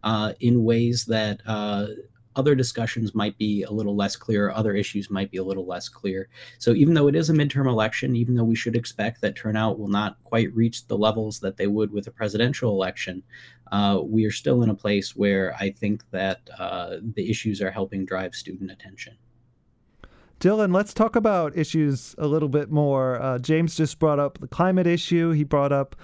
[0.02, 1.86] uh, in ways that uh,
[2.36, 5.88] other discussions might be a little less clear, other issues might be a little less
[5.88, 6.28] clear.
[6.58, 9.78] So even though it is a midterm election, even though we should expect that turnout
[9.78, 13.22] will not quite reach the levels that they would with a presidential election,
[13.72, 17.70] uh, we are still in a place where I think that uh, the issues are
[17.70, 19.16] helping drive student attention.
[20.40, 23.20] Dylan, let's talk about issues a little bit more.
[23.20, 25.32] Uh, James just brought up the climate issue.
[25.32, 25.94] He brought up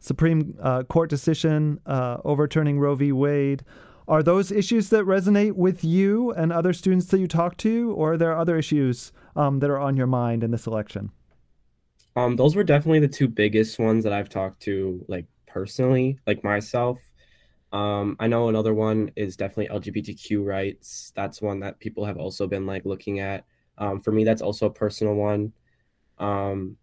[0.00, 3.12] Supreme uh, Court decision uh, overturning Roe v.
[3.12, 3.62] Wade.
[4.06, 8.12] Are those issues that resonate with you and other students that you talk to, or
[8.12, 11.10] are there other issues um, that are on your mind in this election?
[12.16, 16.44] Um, those were definitely the two biggest ones that I've talked to, like personally, like
[16.44, 16.98] myself.
[17.72, 21.12] Um, I know another one is definitely LGBTQ rights.
[21.16, 23.44] That's one that people have also been like looking at.
[23.78, 25.52] Um, for me, that's also a personal one.
[26.18, 26.76] Um,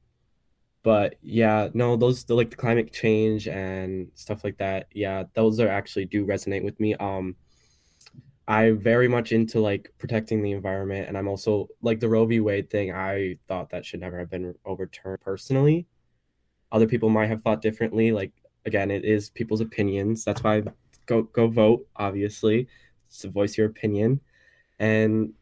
[0.84, 4.88] but yeah, no, those the, like the climate change and stuff like that.
[4.93, 6.95] Yeah, those are actually do resonate with me.
[6.95, 7.36] Um,
[8.47, 12.39] I'm very much into like protecting the environment, and I'm also like the Roe v.
[12.39, 12.91] Wade thing.
[12.91, 15.88] I thought that should never have been overturned personally.
[16.71, 18.11] Other people might have thought differently.
[18.11, 18.32] Like
[18.65, 20.25] again, it is people's opinions.
[20.25, 20.63] That's why
[21.05, 21.88] go go vote.
[21.95, 22.67] Obviously,
[23.19, 24.19] to voice your opinion,
[24.79, 25.34] and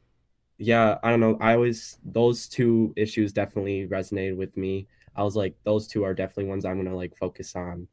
[0.58, 1.38] yeah, I don't know.
[1.40, 4.88] I always those two issues definitely resonated with me.
[5.16, 7.88] I was like, those two are definitely ones I'm gonna like focus on,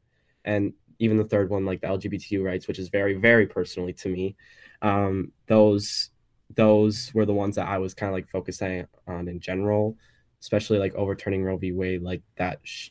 [0.45, 4.09] and even the third one, like the LGBTQ rights, which is very very personally to
[4.09, 4.35] me.
[4.81, 6.11] Um, those
[6.55, 9.97] those were the ones that I was kind of like focusing on in general,
[10.41, 11.71] especially like overturning Roe v.
[11.71, 12.01] Wade.
[12.01, 12.89] Like that, sh-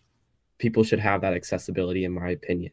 [0.59, 2.73] people should have that accessibility, in my opinion.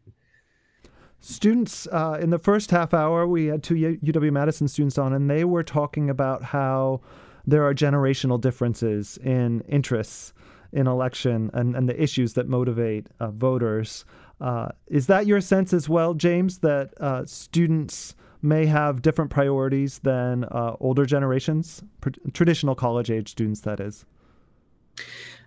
[1.20, 5.30] Students uh, in the first half hour, we had two UW Madison students on, and
[5.30, 7.00] they were talking about how
[7.46, 10.34] there are generational differences in interests
[10.74, 14.04] in election and, and the issues that motivate uh, voters.
[14.42, 20.00] Uh, is that your sense as well, James, that uh, students may have different priorities
[20.00, 24.06] than uh, older generations, pr- traditional college age students, that is?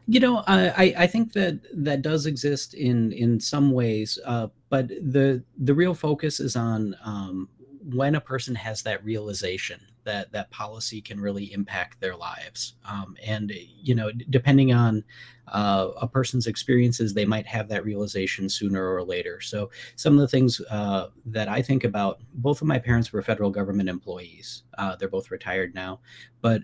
[0.08, 4.88] You know, I, I think that that does exist in in some ways, uh, but
[4.88, 7.48] the the real focus is on um,
[7.94, 13.16] when a person has that realization that that policy can really impact their lives um,
[13.24, 15.04] and you know depending on
[15.48, 19.40] uh, a person's experiences they might have that realization sooner or later.
[19.40, 23.22] So some of the things uh, that i think about both of my parents were
[23.22, 26.00] federal government employees uh, they're both retired now
[26.40, 26.62] but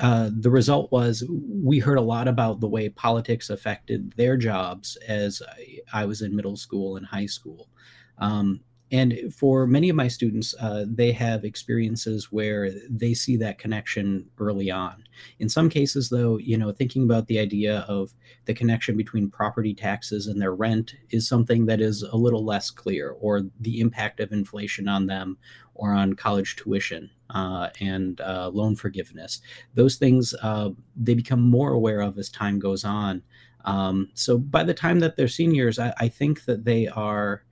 [0.00, 4.96] uh, the result was we heard a lot about the way politics affected their jobs
[5.08, 7.68] as I, I was in middle school and high school.
[8.18, 8.60] Um,
[8.92, 14.26] and for many of my students uh, they have experiences where they see that connection
[14.38, 15.04] early on.
[15.38, 18.14] In some cases though you know thinking about the idea of
[18.44, 22.70] the connection between property taxes and their rent is something that is a little less
[22.70, 25.38] clear or the impact of inflation on them
[25.74, 29.40] or on college tuition uh, and uh, loan forgiveness.
[29.74, 33.22] Those things uh, they become more aware of as time goes on.
[33.64, 37.44] Um, so by the time that they're seniors I, I think that they are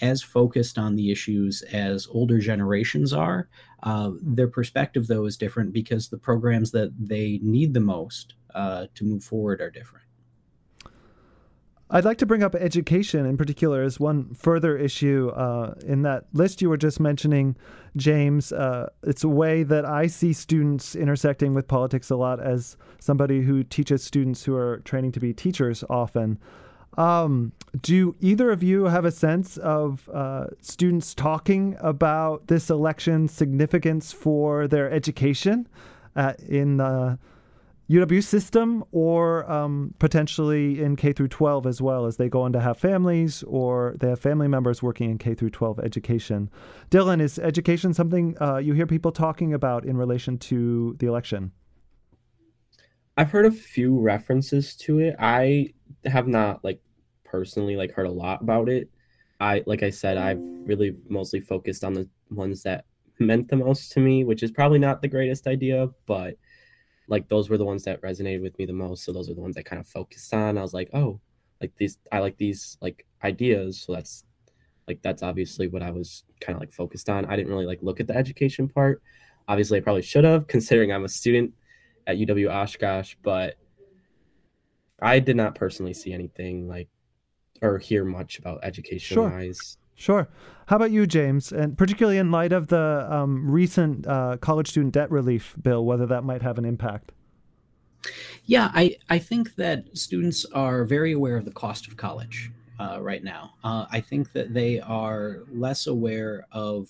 [0.00, 3.48] as focused on the issues as older generations are.
[3.82, 8.86] Uh, their perspective, though, is different because the programs that they need the most uh,
[8.94, 10.04] to move forward are different.
[11.90, 16.26] I'd like to bring up education in particular as one further issue uh, in that
[16.34, 17.56] list you were just mentioning,
[17.96, 18.52] James.
[18.52, 23.40] Uh, it's a way that I see students intersecting with politics a lot as somebody
[23.40, 26.38] who teaches students who are training to be teachers often.
[26.96, 33.32] Um, do either of you have a sense of uh, students talking about this election's
[33.32, 35.68] significance for their education
[36.16, 37.18] uh, in the
[37.90, 42.52] UW system or um, potentially in K through 12 as well as they go on
[42.52, 46.50] to have families or they have family members working in K through 12 education?
[46.90, 51.52] Dylan, is education something uh, you hear people talking about in relation to the election?
[53.16, 55.16] I've heard a few references to it.
[55.18, 55.72] I
[56.04, 56.80] have not like
[57.24, 58.88] personally like heard a lot about it.
[59.40, 62.84] I like I said, I've really mostly focused on the ones that
[63.18, 66.34] meant the most to me, which is probably not the greatest idea, but
[67.08, 69.04] like those were the ones that resonated with me the most.
[69.04, 70.58] So those are the ones I kind of focused on.
[70.58, 71.20] I was like, oh,
[71.60, 73.80] like these I like these like ideas.
[73.80, 74.24] So that's
[74.86, 77.24] like that's obviously what I was kind of like focused on.
[77.26, 79.02] I didn't really like look at the education part.
[79.46, 81.52] Obviously I probably should have, considering I'm a student
[82.06, 83.56] at UW Oshkosh, but
[85.00, 86.88] I did not personally see anything like
[87.62, 89.30] or hear much about education sure.
[89.30, 89.78] wise.
[89.94, 90.28] Sure.
[90.66, 91.50] How about you, James?
[91.50, 96.06] And particularly in light of the um, recent uh, college student debt relief bill, whether
[96.06, 97.12] that might have an impact.
[98.44, 102.98] Yeah, I, I think that students are very aware of the cost of college uh,
[103.00, 103.54] right now.
[103.64, 106.88] Uh, I think that they are less aware of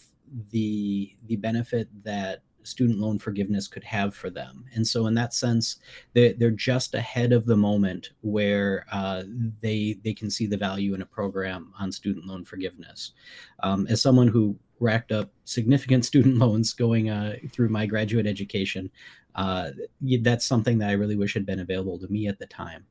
[0.51, 4.65] the the benefit that student loan forgiveness could have for them.
[4.75, 5.77] And so, in that sense,
[6.15, 9.25] they're, they're just ahead of the moment where uh,
[9.61, 13.13] they they can see the value in a program on student loan forgiveness.
[13.63, 18.91] Um, as someone who racked up significant student loans going uh, through my graduate education,
[19.35, 19.71] uh,
[20.23, 22.87] that's something that I really wish had been available to me at the time.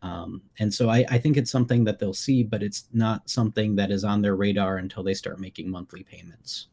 [0.00, 3.74] Um, and so I, I think it's something that they'll see, but it's not something
[3.76, 6.68] that is on their radar until they start making monthly payments.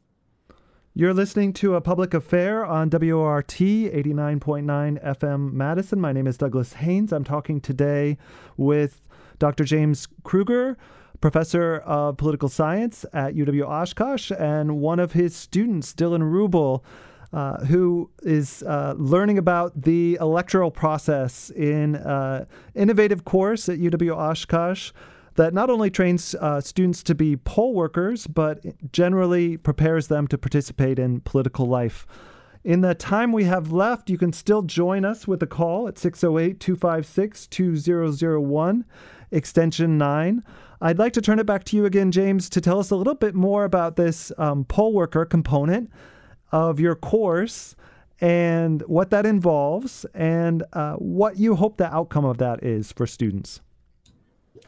[0.97, 5.99] You're listening to a public affair on WORT 89.9 FM Madison.
[5.99, 7.11] My name is Douglas Haynes.
[7.11, 8.17] I'm talking today
[8.55, 9.01] with
[9.37, 9.65] Dr.
[9.65, 10.77] James Krueger,
[11.19, 16.81] professor of political science at UW Oshkosh, and one of his students, Dylan Ruebl,
[17.33, 24.15] uh, who is uh, learning about the electoral process in an innovative course at UW
[24.15, 24.93] Oshkosh
[25.35, 30.37] that not only trains uh, students to be poll workers, but generally prepares them to
[30.37, 32.07] participate in political life.
[32.63, 35.99] In the time we have left, you can still join us with a call at
[35.99, 38.85] 608 256 2001,
[39.29, 40.43] extension 9.
[40.81, 43.13] I'd like to turn it back to you again, James, to tell us a little
[43.13, 45.91] bit more about this um, poll worker component
[46.51, 47.75] of your course
[48.21, 53.05] and what that involves and uh, what you hope the outcome of that is for
[53.05, 53.61] students.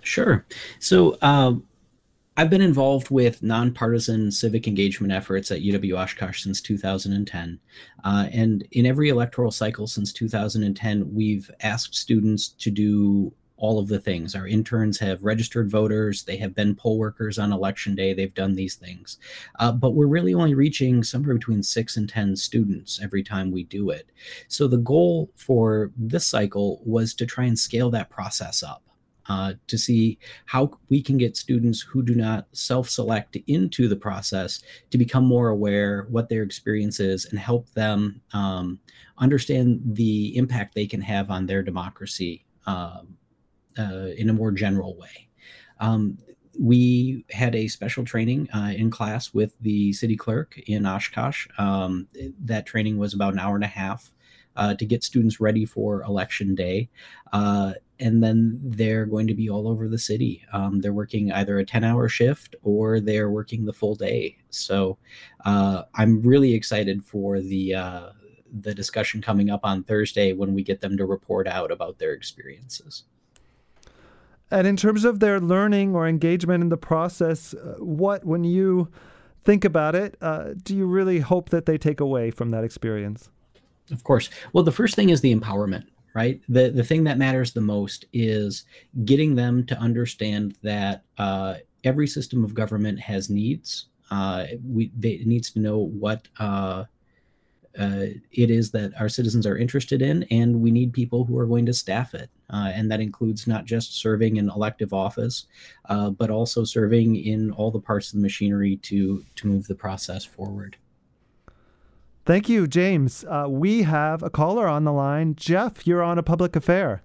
[0.01, 0.45] Sure.
[0.79, 1.63] So um,
[2.39, 7.59] I've been involved with nonpartisan civic engagement efforts at UW Oshkosh since 2010.
[8.03, 13.87] Uh, and in every electoral cycle since 2010, we've asked students to do all of
[13.87, 14.35] the things.
[14.35, 18.53] Our interns have registered voters, they have been poll workers on election day, they've done
[18.53, 19.17] these things.
[19.57, 23.63] Uh, but we're really only reaching somewhere between six and 10 students every time we
[23.63, 24.11] do it.
[24.47, 28.83] So the goal for this cycle was to try and scale that process up
[29.29, 34.61] uh, to see how we can get students who do not self-select into the process
[34.89, 38.79] to become more aware what their experience is and help them um,
[39.17, 43.01] understand the impact they can have on their democracy uh,
[43.77, 45.29] uh, in a more general way.
[45.79, 46.17] Um,
[46.59, 51.47] we had a special training uh, in class with the city clerk in Oshkosh.
[51.57, 52.07] Um,
[52.39, 54.11] that training was about an hour and a half
[54.55, 56.89] uh, to get students ready for election day.
[57.31, 60.43] Uh, and then they're going to be all over the city.
[60.53, 64.37] Um, they're working either a 10 hour shift or they're working the full day.
[64.49, 64.97] So
[65.45, 68.09] uh, I'm really excited for the, uh,
[68.51, 72.13] the discussion coming up on Thursday when we get them to report out about their
[72.13, 73.03] experiences.
[74.49, 78.89] And in terms of their learning or engagement in the process, uh, what, when you
[79.43, 83.29] think about it, uh, do you really hope that they take away from that experience?
[83.91, 84.29] Of course.
[84.53, 85.85] Well, the first thing is the empowerment,
[86.17, 86.41] right?
[86.49, 88.65] The the thing that matters the most is
[89.05, 93.85] getting them to understand that uh, every system of government has needs.
[94.09, 96.85] Uh, we they, needs to know what uh,
[97.77, 101.45] uh, it is that our citizens are interested in, and we need people who are
[101.45, 102.31] going to staff it.
[102.49, 105.45] Uh, and that includes not just serving in elective office,
[105.89, 109.75] uh, but also serving in all the parts of the machinery to to move the
[109.75, 110.77] process forward.
[112.27, 113.23] Thank you, James.
[113.23, 115.35] Uh, we have a caller on the line.
[115.37, 117.01] Jeff, you're on a public affair.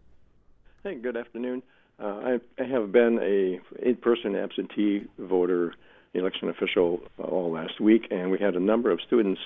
[0.83, 1.63] Hey, good afternoon.
[2.03, 5.75] Uh, I, I, have been a in-person absentee voter
[6.15, 9.41] election official all last week, and we had a number of students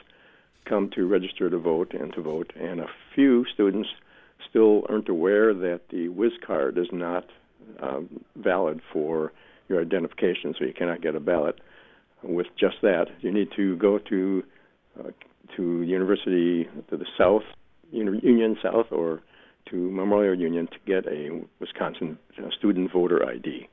[0.65, 3.91] come to register to vote and to vote, and a few students
[4.49, 7.27] still aren't aware that the WIS card is not
[7.81, 9.31] um, valid for
[9.69, 11.61] your identification, so you cannot get a ballot
[12.23, 13.09] with just that.
[13.21, 14.43] You need to go to
[14.99, 15.11] uh,
[15.57, 17.43] to the University to the South,
[17.91, 19.23] Union South, or
[19.71, 22.19] to Memorial Union to get a Wisconsin
[22.59, 23.69] student voter ID.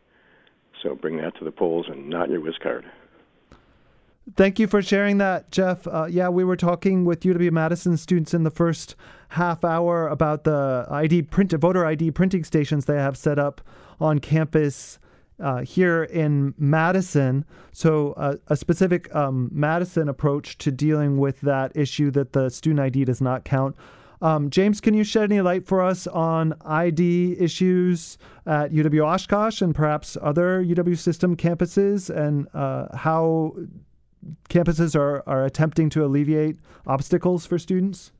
[0.81, 2.83] So bring that to the polls and not your Wiscard.
[4.35, 5.85] Thank you for sharing that, Jeff.
[5.85, 8.95] Uh, yeah, we were talking with UW Madison students in the first
[9.29, 13.59] half hour about the ID print voter ID printing stations they have set up
[13.99, 14.97] on campus
[15.39, 17.45] uh, here in Madison.
[17.71, 22.79] So, uh, a specific um, Madison approach to dealing with that issue that the student
[22.79, 23.75] ID does not count.
[24.21, 29.61] Um, James, can you shed any light for us on ID issues at UW Oshkosh
[29.61, 33.53] and perhaps other UW system campuses and uh, how
[34.49, 36.57] campuses are, are attempting to alleviate
[36.87, 38.13] obstacles for students?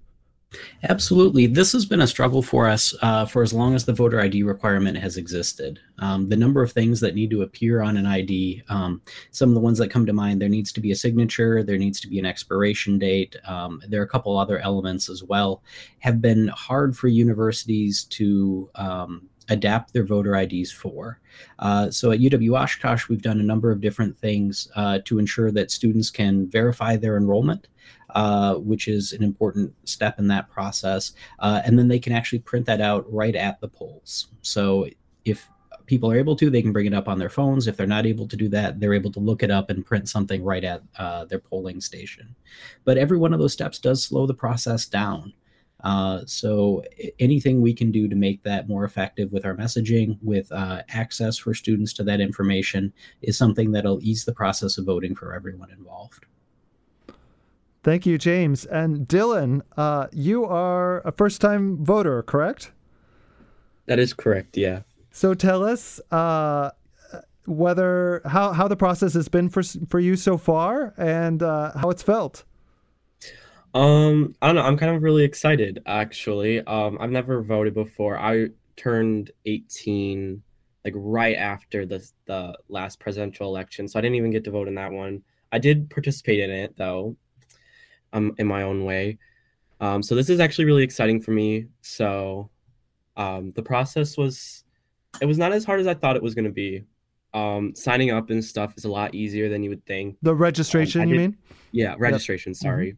[0.90, 1.48] Absolutely.
[1.48, 4.44] This has been a struggle for us uh, for as long as the voter ID
[4.44, 5.80] requirement has existed.
[6.00, 9.02] Um, the number of things that need to appear on an ID, um,
[9.32, 11.78] some of the ones that come to mind, there needs to be a signature, there
[11.78, 15.64] needs to be an expiration date, um, there are a couple other elements as well,
[16.00, 21.20] have been hard for universities to um, adapt their voter IDs for.
[21.60, 25.52] Uh, so at UW Oshkosh, we've done a number of different things uh, to ensure
[25.52, 27.68] that students can verify their enrollment.
[28.14, 31.14] Uh, which is an important step in that process.
[31.40, 34.28] Uh, and then they can actually print that out right at the polls.
[34.44, 34.88] So
[35.26, 35.50] if
[35.88, 37.66] people are able to, they can bring it up on their phones.
[37.66, 40.08] If they're not able to do that, they're able to look it up and print
[40.08, 42.36] something right at uh, their polling station.
[42.84, 45.34] But every one of those steps does slow the process down.
[45.84, 46.84] Uh, so
[47.20, 51.38] anything we can do to make that more effective with our messaging, with uh, access
[51.38, 52.94] for students to that information,
[53.24, 56.26] is something that'll ease the process of voting for everyone involved.
[57.84, 58.66] Thank you, James.
[58.66, 62.72] And Dylan, uh, you are a first time voter, correct?
[63.88, 64.82] That is correct, yeah.
[65.12, 66.72] So tell us uh,
[67.46, 71.90] whether how, how the process has been for for you so far and uh, how
[71.90, 72.46] it's felt.
[73.74, 74.62] Um, I don't know.
[74.62, 76.62] I'm kind of really excited, actually.
[76.66, 78.18] Um, I've never voted before.
[78.18, 80.42] I turned 18
[80.86, 84.68] like right after the the last presidential election, so I didn't even get to vote
[84.68, 85.24] in that one.
[85.52, 87.16] I did participate in it though,
[88.14, 89.18] um, in my own way.
[89.82, 91.68] Um, so this is actually really exciting for me.
[91.82, 92.50] So,
[93.18, 94.64] um, the process was,
[95.22, 96.84] it was not as hard as I thought it was going to be.
[97.34, 100.18] Um, signing up and stuff is a lot easier than you would think.
[100.22, 101.38] The registration, Um, I you did- mean?
[101.72, 102.54] Yeah, registration.
[102.54, 102.96] Sorry.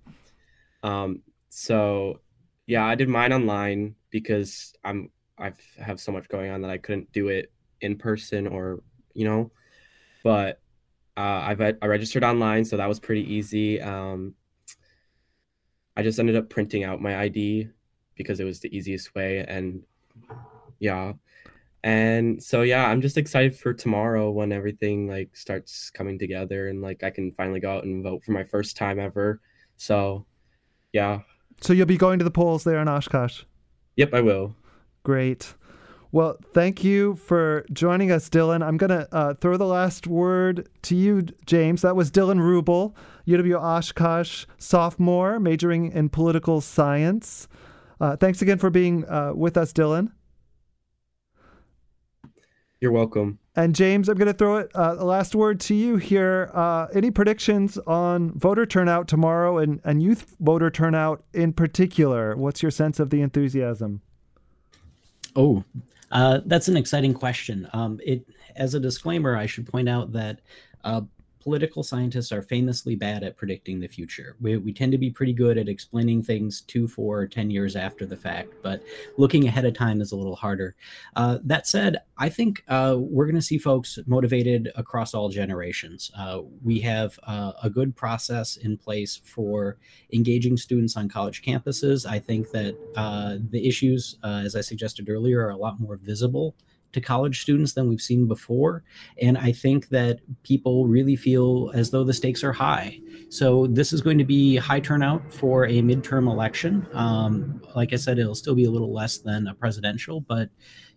[0.83, 2.19] Um, so
[2.67, 6.77] yeah, I did mine online because I'm I have so much going on that I
[6.77, 7.51] couldn't do it
[7.81, 8.81] in person or
[9.13, 9.51] you know,
[10.23, 10.59] but
[11.17, 13.81] uh, I've I registered online, so that was pretty easy.
[13.81, 14.35] Um,
[15.97, 17.69] I just ended up printing out my ID
[18.15, 19.83] because it was the easiest way, and
[20.79, 21.13] yeah,
[21.83, 26.81] and so yeah, I'm just excited for tomorrow when everything like starts coming together and
[26.81, 29.41] like I can finally go out and vote for my first time ever.
[29.77, 30.25] So
[30.93, 31.19] yeah,
[31.61, 33.43] So you'll be going to the polls there in Oshkosh.
[33.95, 34.55] yep, I will.
[35.03, 35.53] Great.
[36.15, 38.65] Well, thank you for joining us, Dylan.
[38.65, 41.81] I'm going to uh, throw the last word to you, James.
[41.81, 42.93] That was Dylan Ruebl,
[43.27, 47.49] UW Oshkosh sophomore, majoring in political science.
[47.99, 50.13] Uh, thanks again for being uh, with us, Dylan.
[52.79, 53.37] You're welcome.
[53.57, 56.49] And James, I'm going to throw it uh, the last word to you here.
[56.53, 62.37] Uh, any predictions on voter turnout tomorrow and, and youth voter turnout in particular?
[62.37, 64.01] What's your sense of the enthusiasm?
[65.35, 65.65] Oh,
[66.15, 67.69] uh, that's an exciting question.
[67.73, 70.39] Um, it, as a disclaimer, I should point out that
[70.85, 71.01] uh,
[71.45, 74.35] political scientists are famously bad at predicting the future.
[74.41, 77.75] We, we tend to be pretty good at explaining things two, four, or 10 years
[77.75, 78.81] after the fact, but
[79.17, 80.75] looking ahead of time is a little harder.
[81.15, 86.09] Uh, that said, I think uh, we're going to see folks motivated across all generations.
[86.17, 89.77] Uh, we have uh, a good process in place for
[90.13, 92.09] engaging students on college campuses.
[92.09, 95.97] I think that uh, the issues, uh, as I suggested earlier, are a lot more
[95.97, 96.55] visible
[96.95, 98.85] to college students than we've seen before.
[99.21, 103.01] And I think that people really feel as though the stakes are high.
[103.27, 106.87] So this is going to be high turnout for a midterm election.
[106.93, 110.49] Um, like I said, it'll still be a little less than a presidential, but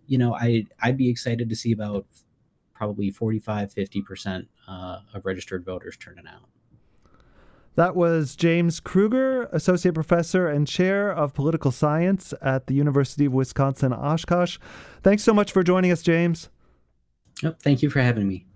[0.07, 2.07] you know, I I'd be excited to see about
[2.74, 6.49] probably 45, 50% uh, of registered voters turning out.
[7.79, 13.33] That was James Krueger, Associate Professor and Chair of Political Science at the University of
[13.33, 14.59] Wisconsin Oshkosh.
[15.05, 16.49] Thanks so much for joining us, James.
[17.45, 18.47] Oh, thank you for having me.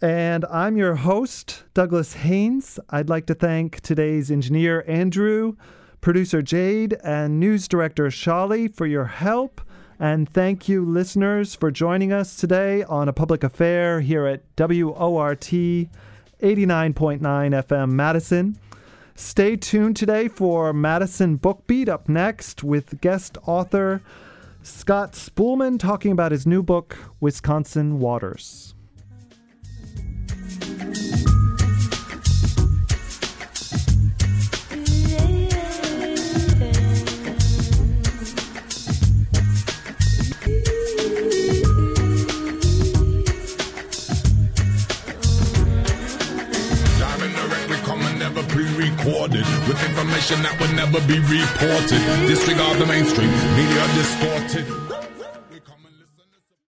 [0.00, 2.78] And I'm your host, Douglas Haynes.
[2.88, 5.56] I'd like to thank today's engineer, Andrew,
[6.00, 9.60] producer Jade, and news director Shali for your help.
[9.98, 15.52] And thank you, listeners, for joining us today on A Public Affair here at WORT
[16.40, 18.58] 89.9 FM Madison.
[19.14, 24.02] Stay tuned today for Madison Book Beat up next with guest author
[24.62, 28.74] Scott Spoolman talking about his new book, Wisconsin Waters.
[49.00, 52.28] Pre-recorded with information that would never be reported.
[52.28, 54.89] Disregard the mainstream, media distorted.